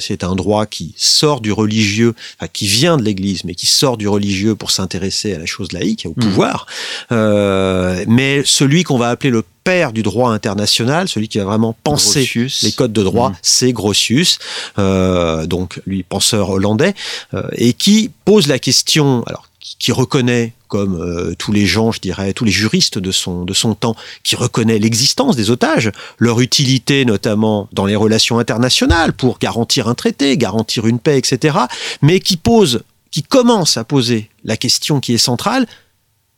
c'est 0.00 0.24
un 0.24 0.34
droit 0.34 0.66
qui 0.66 0.94
sort 0.96 1.40
du 1.40 1.52
religieux, 1.52 2.14
enfin, 2.38 2.48
qui 2.52 2.66
vient 2.66 2.96
de 2.96 3.02
l'Église, 3.02 3.44
mais 3.44 3.54
qui 3.54 3.66
sort 3.66 3.96
du 3.96 4.08
religieux 4.08 4.54
pour 4.54 4.70
s'intéresser 4.70 5.34
à 5.34 5.38
la 5.38 5.46
chose 5.46 5.72
laïque, 5.72 6.06
au 6.06 6.10
mmh. 6.10 6.22
pouvoir. 6.22 6.66
Euh, 7.12 8.04
mais 8.08 8.42
celui 8.44 8.82
qu'on 8.84 8.98
va 8.98 9.10
appeler 9.10 9.30
le 9.30 9.42
père 9.64 9.92
du 9.92 10.02
droit 10.02 10.30
international, 10.30 11.08
celui 11.08 11.28
qui 11.28 11.38
va 11.38 11.44
vraiment 11.44 11.74
penser 11.84 12.30
les 12.62 12.72
codes 12.72 12.92
de 12.92 13.02
droit, 13.02 13.30
mmh. 13.30 13.36
c'est 13.42 13.72
Grotius, 13.72 14.38
euh, 14.78 15.46
donc 15.46 15.80
lui 15.86 16.02
penseur 16.02 16.50
hollandais, 16.50 16.94
euh, 17.32 17.42
et 17.52 17.72
qui 17.72 18.10
pose 18.24 18.46
la 18.46 18.58
question, 18.58 19.24
alors 19.26 19.48
qui 19.78 19.92
reconnaît, 19.92 20.52
comme 20.68 21.00
euh, 21.00 21.34
tous 21.38 21.52
les 21.52 21.66
gens, 21.66 21.92
je 21.92 22.00
dirais, 22.00 22.32
tous 22.32 22.44
les 22.44 22.50
juristes 22.50 22.98
de 22.98 23.10
son, 23.10 23.44
de 23.44 23.54
son 23.54 23.74
temps, 23.74 23.96
qui 24.22 24.36
reconnaît 24.36 24.78
l'existence 24.78 25.36
des 25.36 25.50
otages, 25.50 25.90
leur 26.18 26.40
utilité 26.40 27.04
notamment 27.04 27.68
dans 27.72 27.86
les 27.86 27.96
relations 27.96 28.38
internationales 28.38 29.12
pour 29.12 29.38
garantir 29.38 29.88
un 29.88 29.94
traité, 29.94 30.36
garantir 30.36 30.86
une 30.86 30.98
paix, 30.98 31.18
etc., 31.18 31.58
mais 32.02 32.20
qui 32.20 32.36
pose, 32.36 32.82
qui 33.10 33.22
commence 33.22 33.76
à 33.76 33.84
poser 33.84 34.30
la 34.44 34.56
question 34.56 35.00
qui 35.00 35.14
est 35.14 35.18
centrale, 35.18 35.66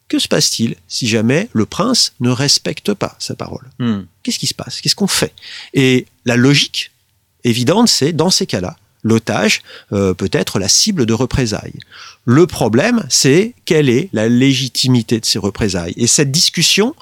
que 0.09 0.19
se 0.19 0.29
passe-t-il 0.29 0.77
si 0.87 1.09
jamais 1.09 1.49
le 1.53 1.67
prince 1.67 2.13
ne 2.21 2.31
respecte 2.31 2.95
pas 2.95 3.17
sa 3.19 3.35
parole? 3.35 3.69
Hmm. 3.79 4.03
Qu'est-ce 4.23 4.39
qui 4.39 4.47
se 4.47 4.55
passe? 4.55 4.81
Qu'est-ce 4.81 4.95
qu'on 4.95 5.09
fait? 5.09 5.35
Et 5.75 6.07
la 6.25 6.37
logique 6.37 6.93
évidente, 7.45 7.89
c'est 7.89 8.13
dans 8.13 8.31
ces 8.31 8.47
cas-là, 8.47 8.77
l'otage 9.07 9.63
euh, 9.93 10.15
peut 10.15 10.29
être 10.33 10.59
la 10.59 10.69
cible 10.69 11.07
de 11.07 11.13
représailles. 11.13 11.79
Le 12.25 12.47
problème, 12.49 13.05
c'est 13.09 13.55
quelle 13.65 13.89
est 13.89 14.09
la 14.13 14.29
légitimité 14.29 15.21
de 15.21 15.25
ces 15.25 15.39
représailles. 15.39 15.95
Et 15.97 16.09
cette 16.09 16.33
discussion 16.33 16.95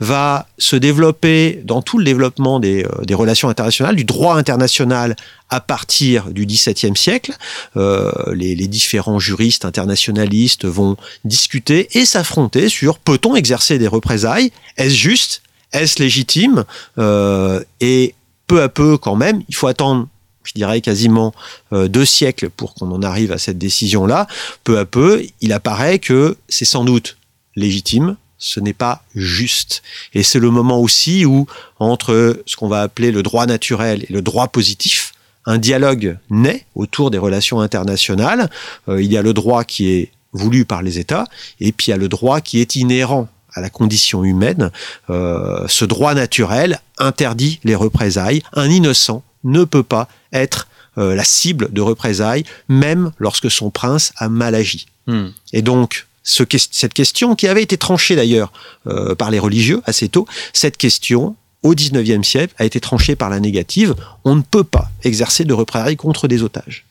va 0.00 0.48
se 0.58 0.74
développer 0.74 1.62
dans 1.64 1.80
tout 1.80 1.98
le 1.98 2.04
développement 2.04 2.58
des, 2.58 2.84
euh, 2.84 3.16
relations 3.16 3.48
internationales, 3.48 3.94
du 3.94 4.04
droit 4.04 4.36
international 4.36 5.14
à 5.50 5.60
partir 5.60 6.30
du 6.30 6.46
XVIIe 6.46 6.96
siècle. 6.96 7.32
Euh, 7.76 8.10
les, 8.34 8.56
différents 8.66 9.20
juristes 9.20 9.64
internationalistes 9.64 10.64
vont 10.64 10.96
discuter 11.24 11.88
et 11.96 12.04
s'affronter 12.04 12.68
sur 12.68 12.98
peut-on 12.98 13.36
exercer 13.36 13.78
des 13.78 13.88
représailles? 13.88 14.50
Est-ce 14.78 14.94
juste? 14.94 15.42
Est-ce 15.72 16.02
légitime? 16.02 16.64
Et 17.80 18.14
peu 18.46 18.62
à 18.62 18.68
peu, 18.68 18.98
quand 18.98 19.16
même, 19.16 19.42
il 19.48 19.54
faut 19.54 19.66
attendre 19.66 20.08
je 20.44 20.52
dirais 20.54 20.80
quasiment 20.80 21.34
euh, 21.72 21.88
deux 21.88 22.04
siècles 22.04 22.50
pour 22.50 22.74
qu'on 22.74 22.90
en 22.90 23.02
arrive 23.02 23.32
à 23.32 23.38
cette 23.38 23.58
décision-là, 23.58 24.26
peu 24.64 24.78
à 24.78 24.84
peu, 24.84 25.22
il 25.40 25.52
apparaît 25.52 25.98
que 25.98 26.36
c'est 26.48 26.64
sans 26.64 26.84
doute 26.84 27.16
légitime, 27.56 28.16
ce 28.38 28.60
n'est 28.60 28.72
pas 28.72 29.04
juste. 29.14 29.82
Et 30.14 30.22
c'est 30.22 30.40
le 30.40 30.50
moment 30.50 30.80
aussi 30.80 31.24
où, 31.24 31.46
entre 31.78 32.42
ce 32.46 32.56
qu'on 32.56 32.68
va 32.68 32.82
appeler 32.82 33.12
le 33.12 33.22
droit 33.22 33.46
naturel 33.46 34.04
et 34.08 34.12
le 34.12 34.22
droit 34.22 34.48
positif, 34.48 35.12
un 35.46 35.58
dialogue 35.58 36.18
naît 36.30 36.66
autour 36.74 37.10
des 37.10 37.18
relations 37.18 37.60
internationales. 37.60 38.50
Euh, 38.88 39.02
il 39.02 39.12
y 39.12 39.16
a 39.16 39.22
le 39.22 39.32
droit 39.32 39.64
qui 39.64 39.90
est 39.90 40.10
voulu 40.32 40.64
par 40.64 40.82
les 40.82 40.98
États, 40.98 41.26
et 41.60 41.72
puis 41.72 41.88
il 41.88 41.90
y 41.90 41.94
a 41.94 41.98
le 41.98 42.08
droit 42.08 42.40
qui 42.40 42.60
est 42.60 42.74
inhérent 42.76 43.28
à 43.54 43.60
la 43.60 43.70
condition 43.70 44.24
humaine. 44.24 44.70
Euh, 45.10 45.66
ce 45.68 45.84
droit 45.84 46.14
naturel 46.14 46.80
interdit 46.98 47.60
les 47.64 47.74
représailles. 47.74 48.42
Un 48.54 48.70
innocent 48.70 49.22
ne 49.44 49.64
peut 49.64 49.82
pas 49.82 50.08
être 50.32 50.68
euh, 50.98 51.14
la 51.14 51.24
cible 51.24 51.72
de 51.72 51.80
représailles, 51.80 52.44
même 52.68 53.12
lorsque 53.18 53.50
son 53.50 53.70
prince 53.70 54.12
a 54.16 54.28
mal 54.28 54.54
agi. 54.54 54.86
Hmm. 55.06 55.28
Et 55.52 55.62
donc, 55.62 56.06
ce, 56.22 56.44
cette 56.70 56.94
question, 56.94 57.34
qui 57.34 57.48
avait 57.48 57.62
été 57.62 57.78
tranchée 57.78 58.16
d'ailleurs 58.16 58.52
euh, 58.86 59.14
par 59.14 59.30
les 59.30 59.38
religieux 59.38 59.80
assez 59.84 60.08
tôt, 60.08 60.26
cette 60.52 60.76
question, 60.76 61.36
au 61.62 61.74
XIXe 61.74 62.26
siècle, 62.26 62.54
a 62.58 62.64
été 62.64 62.80
tranchée 62.80 63.16
par 63.16 63.30
la 63.30 63.40
négative. 63.40 63.94
On 64.24 64.36
ne 64.36 64.42
peut 64.42 64.64
pas 64.64 64.90
exercer 65.02 65.44
de 65.44 65.54
représailles 65.54 65.96
contre 65.96 66.28
des 66.28 66.42
otages. 66.42 66.84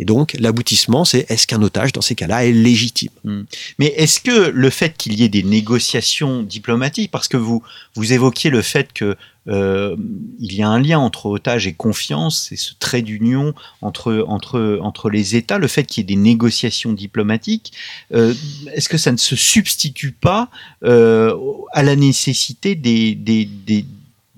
Et 0.00 0.06
donc, 0.06 0.34
l'aboutissement, 0.40 1.04
c'est 1.04 1.30
est-ce 1.30 1.46
qu'un 1.46 1.62
otage, 1.62 1.92
dans 1.92 2.00
ces 2.00 2.14
cas-là, 2.14 2.46
est 2.46 2.52
légitime? 2.52 3.10
Hmm. 3.22 3.42
Mais 3.78 3.92
est-ce 3.98 4.18
que 4.18 4.48
le 4.48 4.70
fait 4.70 4.96
qu'il 4.96 5.12
y 5.12 5.22
ait 5.22 5.28
des 5.28 5.42
négociations 5.42 6.42
diplomatiques, 6.42 7.10
parce 7.10 7.28
que 7.28 7.36
vous, 7.36 7.62
vous 7.94 8.12
évoquiez 8.14 8.48
le 8.48 8.62
fait 8.62 8.94
que 8.94 9.14
euh, 9.48 9.96
il 10.38 10.54
y 10.54 10.62
a 10.62 10.68
un 10.68 10.80
lien 10.80 10.98
entre 10.98 11.26
otage 11.26 11.66
et 11.66 11.74
confiance, 11.74 12.46
c'est 12.48 12.56
ce 12.56 12.72
trait 12.78 13.02
d'union 13.02 13.54
entre, 13.82 14.24
entre, 14.26 14.78
entre 14.82 15.10
les 15.10 15.36
États, 15.36 15.58
le 15.58 15.68
fait 15.68 15.84
qu'il 15.84 16.00
y 16.00 16.02
ait 16.02 16.16
des 16.16 16.20
négociations 16.20 16.94
diplomatiques, 16.94 17.72
euh, 18.14 18.32
est-ce 18.72 18.88
que 18.88 18.98
ça 18.98 19.12
ne 19.12 19.18
se 19.18 19.36
substitue 19.36 20.12
pas 20.12 20.48
euh, 20.82 21.34
à 21.72 21.82
la 21.82 21.94
nécessité 21.94 22.74
des, 22.74 23.14
des, 23.14 23.44
des 23.44 23.84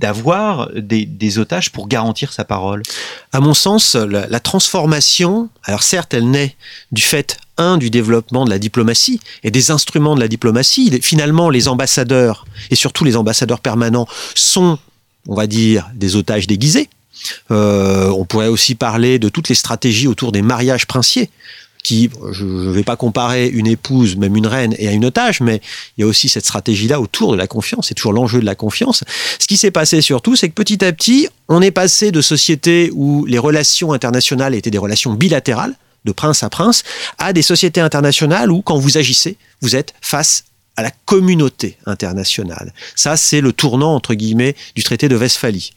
d'avoir 0.02 0.68
des, 0.74 1.38
otages 1.38 1.70
pour 1.70 1.86
garantir 1.86 2.32
sa 2.32 2.44
parole 2.44 2.82
À 3.32 3.38
mon 3.38 3.54
sens, 3.54 3.94
la, 3.94 4.40
transformation, 4.40 5.48
alors 5.62 5.84
certes, 5.84 6.12
elle 6.12 6.28
naît 6.28 6.56
du 6.90 7.02
fait, 7.02 7.38
un, 7.56 7.78
du 7.78 7.88
développement 7.88 8.44
de 8.44 8.50
la 8.50 8.58
diplomatie 8.58 9.20
et 9.44 9.52
des 9.52 9.70
instruments 9.70 10.16
de 10.16 10.20
la 10.20 10.26
diplomatie. 10.26 10.98
Finalement, 11.00 11.50
les 11.50 11.68
ambassadeurs, 11.68 12.46
et 12.70 12.74
surtout 12.74 13.04
les 13.04 13.16
ambassadeurs 13.16 13.60
permanents, 13.60 14.08
sont, 14.34 14.76
on 15.28 15.36
va 15.36 15.46
dire, 15.46 15.88
des 15.94 16.16
otages 16.16 16.48
déguisés. 16.48 16.88
Euh, 17.52 18.08
on 18.08 18.24
pourrait 18.24 18.48
aussi 18.48 18.74
parler 18.74 19.20
de 19.20 19.28
toutes 19.28 19.48
les 19.48 19.54
stratégies 19.54 20.08
autour 20.08 20.32
des 20.32 20.42
mariages 20.42 20.86
princiers 20.88 21.30
qui, 21.82 22.10
je 22.30 22.44
ne 22.44 22.70
vais 22.70 22.84
pas 22.84 22.96
comparer 22.96 23.48
une 23.48 23.66
épouse, 23.66 24.16
même 24.16 24.36
une 24.36 24.46
reine, 24.46 24.74
et 24.78 24.88
à 24.88 24.92
une 24.92 25.04
otage, 25.04 25.40
mais 25.40 25.60
il 25.96 26.02
y 26.02 26.04
a 26.04 26.06
aussi 26.06 26.28
cette 26.28 26.44
stratégie-là 26.44 27.00
autour 27.00 27.32
de 27.32 27.36
la 27.36 27.46
confiance. 27.46 27.88
C'est 27.88 27.94
toujours 27.94 28.12
l'enjeu 28.12 28.40
de 28.40 28.46
la 28.46 28.54
confiance. 28.54 29.02
Ce 29.38 29.46
qui 29.46 29.56
s'est 29.56 29.70
passé 29.70 30.00
surtout, 30.00 30.36
c'est 30.36 30.48
que 30.48 30.54
petit 30.54 30.84
à 30.84 30.92
petit, 30.92 31.28
on 31.48 31.60
est 31.60 31.70
passé 31.70 32.12
de 32.12 32.20
sociétés 32.20 32.90
où 32.94 33.26
les 33.26 33.38
relations 33.38 33.92
internationales 33.92 34.54
étaient 34.54 34.70
des 34.70 34.78
relations 34.78 35.14
bilatérales, 35.14 35.74
de 36.04 36.12
prince 36.12 36.42
à 36.42 36.50
prince, 36.50 36.82
à 37.18 37.32
des 37.32 37.42
sociétés 37.42 37.80
internationales 37.80 38.50
où, 38.50 38.62
quand 38.62 38.78
vous 38.78 38.98
agissez, 38.98 39.36
vous 39.60 39.76
êtes 39.76 39.94
face 40.00 40.44
à 40.76 40.82
la 40.82 40.90
communauté 41.04 41.76
internationale. 41.86 42.72
Ça, 42.96 43.16
c'est 43.16 43.40
le 43.40 43.52
tournant, 43.52 43.94
entre 43.94 44.14
guillemets, 44.14 44.56
du 44.74 44.82
traité 44.82 45.08
de 45.08 45.16
Westphalie. 45.16 45.72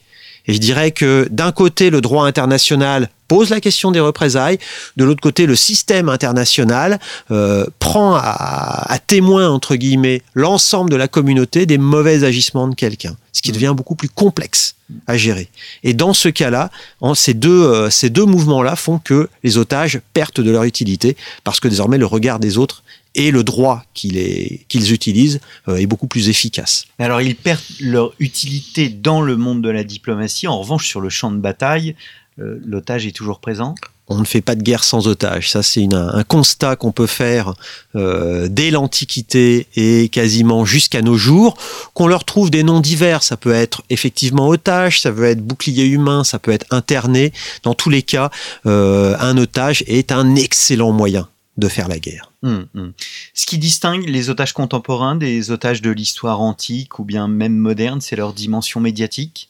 Et 0.47 0.53
je 0.53 0.59
dirais 0.59 0.91
que 0.91 1.27
d'un 1.31 1.51
côté, 1.51 1.89
le 1.89 2.01
droit 2.01 2.25
international 2.25 3.09
pose 3.27 3.49
la 3.49 3.59
question 3.59 3.91
des 3.91 3.99
représailles, 3.99 4.59
de 4.97 5.03
l'autre 5.03 5.21
côté, 5.21 5.45
le 5.45 5.55
système 5.55 6.09
international 6.09 6.99
euh, 7.31 7.65
prend 7.79 8.13
à, 8.15 8.85
à, 8.87 8.99
témoin, 8.99 9.49
entre 9.49 9.75
guillemets, 9.75 10.21
l'ensemble 10.35 10.91
de 10.91 10.95
la 10.95 11.07
communauté 11.07 11.65
des 11.65 11.77
mauvais 11.77 12.23
agissements 12.23 12.67
de 12.67 12.75
quelqu'un, 12.75 13.15
ce 13.33 13.41
qui 13.41 13.49
mmh. 13.49 13.53
devient 13.53 13.73
beaucoup 13.75 13.95
plus 13.95 14.09
complexe 14.09 14.75
à 15.07 15.17
gérer. 15.17 15.49
Et 15.83 15.93
dans 15.93 16.13
ce 16.13 16.29
cas-là, 16.29 16.69
ces 17.15 17.33
deux, 17.33 17.63
euh, 17.63 17.89
ces 17.89 18.11
deux 18.11 18.25
mouvements-là 18.25 18.75
font 18.75 18.99
que 18.99 19.29
les 19.43 19.57
otages 19.57 19.99
perdent 20.13 20.35
de 20.35 20.51
leur 20.51 20.63
utilité, 20.63 21.17
parce 21.43 21.59
que 21.59 21.67
désormais, 21.67 21.97
le 21.97 22.05
regard 22.05 22.39
des 22.39 22.57
autres 22.59 22.83
et 23.15 23.31
le 23.31 23.43
droit 23.43 23.83
qu'ils 23.93 24.93
utilisent 24.93 25.39
euh, 25.67 25.77
est 25.77 25.87
beaucoup 25.87 26.07
plus 26.07 26.29
efficace. 26.29 26.85
Alors 26.99 27.21
ils 27.21 27.35
perdent 27.35 27.61
leur 27.79 28.13
utilité 28.19 28.89
dans 28.89 29.21
le 29.21 29.35
monde 29.35 29.61
de 29.61 29.69
la 29.69 29.83
diplomatie. 29.83 30.47
En 30.47 30.59
revanche, 30.59 30.87
sur 30.87 31.01
le 31.01 31.09
champ 31.09 31.31
de 31.31 31.37
bataille, 31.37 31.95
euh, 32.39 32.59
l'otage 32.65 33.05
est 33.05 33.11
toujours 33.15 33.39
présent? 33.39 33.75
On 34.07 34.19
ne 34.19 34.25
fait 34.25 34.41
pas 34.41 34.53
de 34.53 34.61
guerre 34.61 34.83
sans 34.83 35.07
otage. 35.07 35.49
Ça, 35.49 35.63
c'est 35.63 35.91
un 35.91 36.23
constat 36.23 36.75
qu'on 36.75 36.91
peut 36.91 37.07
faire 37.07 37.55
euh, 37.95 38.47
dès 38.47 38.69
l'Antiquité 38.69 39.65
et 39.75 40.09
quasiment 40.09 40.63
jusqu'à 40.63 41.01
nos 41.01 41.17
jours. 41.17 41.57
Qu'on 41.95 42.05
leur 42.05 42.23
trouve 42.23 42.51
des 42.51 42.61
noms 42.61 42.81
divers. 42.81 43.23
Ça 43.23 43.35
peut 43.35 43.53
être 43.53 43.81
effectivement 43.89 44.47
otage, 44.47 45.01
ça 45.01 45.11
peut 45.11 45.23
être 45.23 45.41
bouclier 45.41 45.85
humain, 45.85 46.23
ça 46.23 46.37
peut 46.37 46.51
être 46.51 46.67
interné. 46.69 47.33
Dans 47.63 47.73
tous 47.73 47.89
les 47.89 48.03
cas, 48.03 48.29
euh, 48.67 49.15
un 49.19 49.37
otage 49.37 49.83
est 49.87 50.11
un 50.11 50.35
excellent 50.35 50.91
moyen 50.91 51.27
de 51.57 51.67
faire 51.67 51.87
la 51.87 51.99
guerre. 51.99 52.31
Hum, 52.43 52.67
hum. 52.75 52.91
Ce 53.33 53.45
qui 53.45 53.57
distingue 53.57 54.07
les 54.07 54.29
otages 54.29 54.53
contemporains 54.53 55.15
des 55.15 55.51
otages 55.51 55.81
de 55.81 55.89
l'histoire 55.89 56.41
antique 56.41 56.99
ou 56.99 57.03
bien 57.03 57.27
même 57.27 57.55
moderne, 57.55 58.01
c'est 58.01 58.15
leur 58.15 58.33
dimension 58.33 58.79
médiatique? 58.79 59.49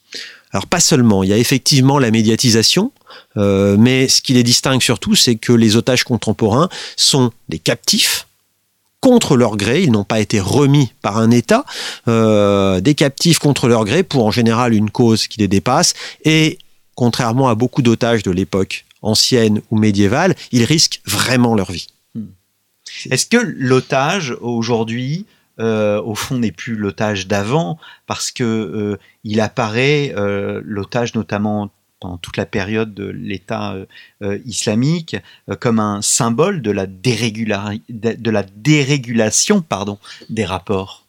Alors 0.52 0.66
pas 0.66 0.80
seulement, 0.80 1.22
il 1.22 1.30
y 1.30 1.32
a 1.32 1.38
effectivement 1.38 1.98
la 1.98 2.10
médiatisation, 2.10 2.92
euh, 3.36 3.76
mais 3.78 4.08
ce 4.08 4.22
qui 4.22 4.32
les 4.32 4.42
distingue 4.42 4.80
surtout, 4.80 5.14
c'est 5.14 5.36
que 5.36 5.52
les 5.52 5.76
otages 5.76 6.04
contemporains 6.04 6.68
sont 6.96 7.32
des 7.48 7.58
captifs 7.58 8.26
contre 9.00 9.36
leur 9.36 9.56
gré, 9.56 9.82
ils 9.82 9.92
n'ont 9.92 10.04
pas 10.04 10.20
été 10.20 10.40
remis 10.40 10.92
par 11.02 11.18
un 11.18 11.30
État, 11.30 11.64
euh, 12.08 12.80
des 12.80 12.94
captifs 12.94 13.38
contre 13.38 13.68
leur 13.68 13.84
gré 13.84 14.02
pour 14.02 14.24
en 14.24 14.30
général 14.30 14.72
une 14.72 14.90
cause 14.90 15.28
qui 15.28 15.38
les 15.38 15.48
dépasse, 15.48 15.94
et 16.24 16.58
contrairement 16.94 17.48
à 17.48 17.54
beaucoup 17.54 17.82
d'otages 17.82 18.22
de 18.22 18.30
l'époque 18.30 18.84
ancienne 19.02 19.60
ou 19.70 19.78
médiévale, 19.78 20.34
ils 20.52 20.64
risquent 20.64 21.00
vraiment 21.04 21.54
leur 21.54 21.70
vie. 21.70 21.88
Est-ce 23.10 23.26
que 23.26 23.36
l'otage 23.36 24.34
aujourd'hui 24.40 25.26
euh, 25.58 26.02
au 26.02 26.14
fond 26.14 26.38
n'est 26.38 26.52
plus 26.52 26.76
l'otage 26.76 27.26
d'avant 27.26 27.78
parce 28.06 28.30
que 28.30 28.44
euh, 28.44 28.98
apparaît 29.40 30.12
euh, 30.14 30.60
l'otage 30.62 31.14
notamment 31.14 31.70
pendant 31.98 32.18
toute 32.18 32.36
la 32.36 32.44
période 32.44 32.92
de 32.92 33.06
l'État 33.06 33.74
islamique 34.44 35.16
comme 35.60 35.80
un 35.80 36.02
symbole 36.02 36.60
de 36.60 36.70
la, 36.70 36.86
dérégulation 36.86 39.64
des 40.28 40.44
rapports? 40.44 41.06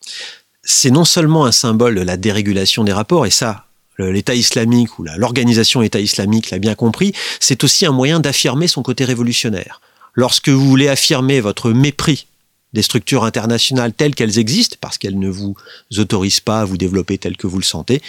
C'est 0.63 0.91
non 0.91 1.03
seulement 1.03 1.45
un 1.45 1.51
symbole 1.51 1.95
de 1.95 2.01
la 2.01 2.15
dérégulation 2.15 2.85
des 2.85 2.93
rapports, 2.93 3.25
et 3.25 3.31
ça, 3.31 3.65
l'État 3.99 4.33
islamique 4.33 4.97
ou 4.97 5.03
l'organisation 5.03 5.81
État 5.81 5.99
islamique 5.99 6.51
l'a 6.51 6.59
bien 6.59 6.75
compris, 6.75 7.11
c'est 7.41 7.65
aussi 7.65 7.85
un 7.85 7.91
moyen 7.91 8.21
d'affirmer 8.21 8.69
son 8.69 8.81
côté 8.81 9.03
révolutionnaire. 9.03 9.81
Lorsque 10.17 10.49
vous 10.49 10.65
voulez 10.65 10.89
affirmer 10.89 11.39
votre 11.39 11.71
mépris 11.71 12.25
des 12.73 12.81
structures 12.81 13.23
internationales 13.23 13.93
telles 13.93 14.15
qu'elles 14.15 14.39
existent, 14.39 14.75
parce 14.81 14.97
qu'elles 14.97 15.19
ne 15.19 15.29
vous 15.29 15.55
autorisent 15.97 16.39
pas 16.39 16.61
à 16.61 16.65
vous 16.65 16.75
développer 16.75 17.19
tel 17.19 17.37
que 17.37 17.45
vous 17.45 17.59
le 17.59 17.63
sentez, 17.63 18.01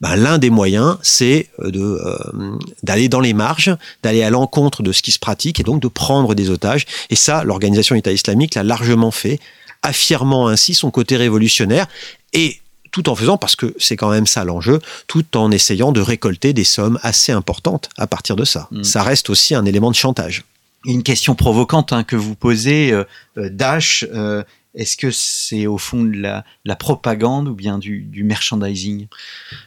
ben, 0.00 0.16
l'un 0.16 0.38
des 0.38 0.50
moyens, 0.50 0.98
c'est 1.02 1.48
euh, 1.60 1.70
euh, 1.72 2.58
d'aller 2.82 3.08
dans 3.08 3.20
les 3.20 3.32
marges, 3.32 3.74
d'aller 4.02 4.24
à 4.24 4.30
l'encontre 4.30 4.82
de 4.82 4.90
ce 4.90 5.00
qui 5.00 5.12
se 5.12 5.20
pratique 5.20 5.60
et 5.60 5.62
donc 5.62 5.80
de 5.80 5.86
prendre 5.86 6.34
des 6.34 6.50
otages. 6.50 6.84
Et 7.10 7.16
ça, 7.16 7.44
l'organisation 7.44 7.94
État 7.94 8.10
islamique 8.10 8.56
l'a 8.56 8.64
largement 8.64 9.12
fait, 9.12 9.38
affirmant 9.82 10.48
ainsi 10.48 10.74
son 10.74 10.90
côté 10.90 11.16
révolutionnaire 11.16 11.86
et 12.32 12.60
tout 12.90 13.08
en 13.08 13.14
faisant, 13.14 13.38
parce 13.38 13.54
que 13.54 13.72
c'est 13.78 13.96
quand 13.96 14.10
même 14.10 14.26
ça 14.26 14.44
l'enjeu, 14.44 14.80
tout 15.06 15.36
en 15.36 15.52
essayant 15.52 15.92
de 15.92 16.00
récolter 16.00 16.52
des 16.52 16.64
sommes 16.64 16.98
assez 17.02 17.30
importantes 17.30 17.88
à 17.96 18.08
partir 18.08 18.34
de 18.34 18.44
ça. 18.44 18.66
Mmh. 18.72 18.82
Ça 18.82 19.04
reste 19.04 19.30
aussi 19.30 19.54
un 19.54 19.64
élément 19.64 19.92
de 19.92 19.96
chantage 19.96 20.44
une 20.84 21.02
question 21.02 21.34
provocante 21.34 21.92
hein, 21.92 22.04
que 22.04 22.16
vous 22.16 22.34
posez, 22.34 22.92
euh, 22.92 23.04
euh, 23.38 23.48
Dash, 23.50 24.04
euh, 24.12 24.42
est-ce 24.74 24.96
que 24.96 25.10
c'est 25.10 25.66
au 25.66 25.78
fond 25.78 26.02
de 26.02 26.16
la, 26.16 26.76
propagande 26.76 27.48
ou 27.48 27.54
bien 27.54 27.78
du, 27.78 28.00
du 28.00 28.24
merchandising? 28.24 29.06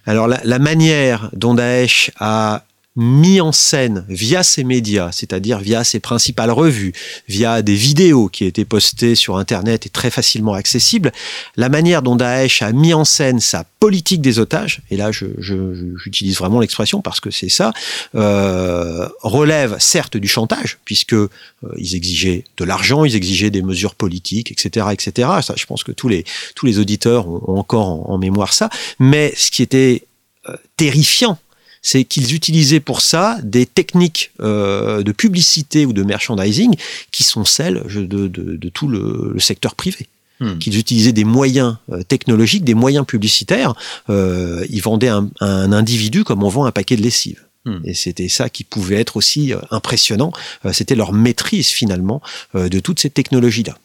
Alors 0.06 0.28
la, 0.28 0.60
manière 0.60 1.30
dont 1.34 1.54
Daesh 1.54 2.12
a 2.19 2.63
mis 2.96 3.42
en 3.42 3.52
scène 3.52 4.06
via 4.08 4.44
ses 4.44 4.64
médias, 4.64 5.12
c'est-à-dire 5.12 5.60
via 5.60 5.84
ses 5.84 6.00
principales 6.00 6.52
revues, 6.52 6.94
via 7.28 7.62
des 7.62 7.76
vidéos 7.76 8.30
qui 8.30 8.46
étaient 8.46 8.66
postées 8.66 9.16
sur 9.16 9.38
Internet 9.38 9.86
et 9.86 9.90
très 9.90 10.10
facilement 10.10 10.54
accessibles, 10.54 11.12
la 11.58 11.70
manière 11.70 12.02
dont 12.02 12.16
Daesh 12.16 12.62
a 12.62 12.72
mis 12.72 12.94
en 12.94 13.04
scène 13.04 13.40
sa 13.40 13.66
politique 13.80 14.22
des 14.22 14.40
otages, 14.40 14.82
et 14.90 14.98
là 14.98 15.12
j'utilise 15.12 16.34
je, 16.34 16.40
vraiment 16.40 16.60
l'expression 16.60 17.02
parce 17.02 17.20
que 17.20 17.32
c'est 17.32 17.50
ça, 17.50 17.74
euh, 18.16 19.08
relève 19.22 19.76
certes 19.80 20.18
du 20.18 20.28
chantage, 20.28 20.80
puisque 20.86 21.14
euh, 21.14 21.30
ils 21.78 21.96
exigeaient 21.96 22.46
de 22.58 22.64
l'argent, 22.64 23.04
ils 23.04 23.16
exigeaient 23.16 23.52
des 23.52 23.62
mesures 23.62 23.96
politiques, 23.96 24.52
etc., 24.52 24.88
etc. 24.92 25.30
Ça, 25.42 25.54
je 25.58 25.66
pense 25.66 25.84
que 25.84 25.92
tous 25.92 26.08
les 26.08 26.24
tous 26.56 26.66
les 26.66 26.80
auditeurs 26.80 27.28
ont, 27.28 27.58
encore 27.58 27.88
en, 27.88 28.14
en 28.14 28.18
mémoire 28.18 28.54
ça. 28.54 28.70
Mais 29.00 29.34
ce 29.36 29.52
qui 29.52 29.62
était 29.62 30.04
euh, 30.50 30.56
terrifiant 30.78 31.38
c'est 31.86 32.04
qu'ils 32.04 32.34
utilisaient 32.34 32.80
pour 32.80 33.00
ça 33.00 33.38
des 33.43 33.67
techniques 33.67 34.32
euh, 34.41 35.04
de 35.04 35.12
publicité 35.12 35.86
ou 35.86 35.93
de 35.93 36.02
merchandising 36.02 36.76
qui 37.12 37.21
sont 37.21 37.45
celles 37.45 37.84
de, 37.86 38.69
tout 38.69 38.88
le, 38.88 39.36
secteur 39.38 39.76
privé. 39.76 40.08
Hmm. 40.41 40.58
qu'ils 40.58 40.78
utilisaient 40.78 41.13
des 41.13 41.24
moyens 41.24 41.78
euh, 41.93 42.04
technologiques, 42.04 42.65
des 42.65 42.74
moyens 42.74 43.06
publicitaires. 43.06 43.74
Euh, 44.10 44.65
ils 44.69 44.82
vendaient 44.82 45.08
un, 45.08 45.30
individu 45.39 46.26
comme 46.26 46.43
on 46.43 46.50
vend 46.50 46.65
un 46.65 46.71
paquet 46.71 46.98
de 46.98 47.04
lessive. 47.04 47.41
Hmm. 47.63 47.78
Et 47.86 47.93
c'était 47.93 48.28
ça 48.30 48.50
qui 48.50 48.63
pouvait 48.63 48.98
être 49.00 49.15
aussi 49.15 49.54
impressionnant. 49.69 50.34
c'était 50.74 50.95
leur 50.95 51.13
maîtrise 51.13 51.67
finalement 51.67 52.21
de 52.56 52.80
toutes 52.80 53.00
ces 53.00 53.12
technologies-là. 53.12 53.78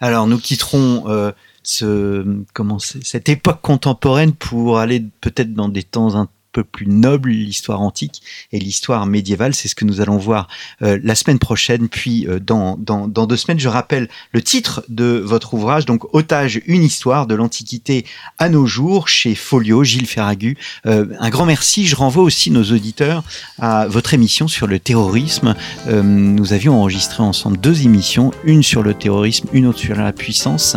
Alors 0.00 0.26
nous 0.26 0.38
quitterons 0.38 1.32
ce, 1.62 2.24
comment 2.52 2.78
cette 2.78 3.28
époque 3.28 3.60
contemporaine 3.62 4.32
pour 4.32 4.78
aller 4.78 5.02
peut-être 5.22 5.54
dans 5.54 5.68
des 5.68 5.82
temps 5.82 6.14
un 6.14 6.28
peu 6.56 6.64
plus 6.64 6.86
noble, 6.86 7.28
l'histoire 7.28 7.82
antique 7.82 8.22
et 8.50 8.58
l'histoire 8.58 9.04
médiévale. 9.04 9.54
C'est 9.54 9.68
ce 9.68 9.74
que 9.74 9.84
nous 9.84 10.00
allons 10.00 10.16
voir 10.16 10.48
euh, 10.80 10.98
la 11.02 11.14
semaine 11.14 11.38
prochaine, 11.38 11.90
puis 11.90 12.26
euh, 12.26 12.40
dans, 12.40 12.78
dans, 12.78 13.26
deux 13.26 13.36
semaines. 13.36 13.60
Je 13.60 13.68
rappelle 13.68 14.08
le 14.32 14.40
titre 14.40 14.82
de 14.88 15.22
votre 15.22 15.52
ouvrage, 15.52 15.84
donc 15.84 16.14
Otage, 16.14 16.62
une 16.66 16.82
histoire 16.82 17.26
de 17.26 17.34
l'Antiquité 17.34 18.06
à 18.38 18.48
nos 18.48 18.64
jours, 18.64 19.06
chez 19.06 19.34
Folio, 19.34 19.84
Gilles 19.84 20.06
Ferragu. 20.06 20.56
Euh, 20.86 21.04
un 21.20 21.28
grand 21.28 21.44
merci. 21.44 21.86
Je 21.86 21.94
renvoie 21.94 22.22
aussi 22.22 22.50
nos 22.50 22.64
auditeurs 22.64 23.22
à 23.58 23.86
votre 23.86 24.14
émission 24.14 24.48
sur 24.48 24.66
le 24.66 24.78
terrorisme. 24.78 25.54
nous 25.86 26.52
avions 26.54 26.80
enregistré 26.80 27.22
ensemble 27.22 27.58
deux 27.58 27.82
émissions, 27.82 28.30
une 28.44 28.62
sur 28.62 28.82
le 28.82 28.94
terrorisme, 28.94 29.48
une 29.52 29.66
autre 29.66 29.78
sur 29.78 29.94
la 29.94 30.12
puissance. 30.12 30.76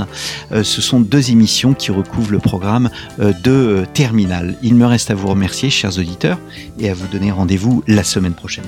ce 0.52 0.82
sont 0.82 1.00
deux 1.00 1.32
émissions 1.32 1.74
qui 1.74 1.92
recouvrent 1.92 2.32
le 2.32 2.40
programme 2.40 2.90
de 3.18 3.86
Terminal. 3.94 4.58
Il 4.62 4.76
me 4.76 4.86
reste 4.86 5.12
à 5.12 5.16
vous 5.16 5.28
remercier 5.28 5.69
chers 5.70 5.98
auditeurs, 5.98 6.40
et 6.80 6.90
à 6.90 6.94
vous 6.94 7.08
donner 7.08 7.32
rendez-vous 7.32 7.84
la 7.88 8.04
semaine 8.04 8.34
prochaine. 8.34 8.66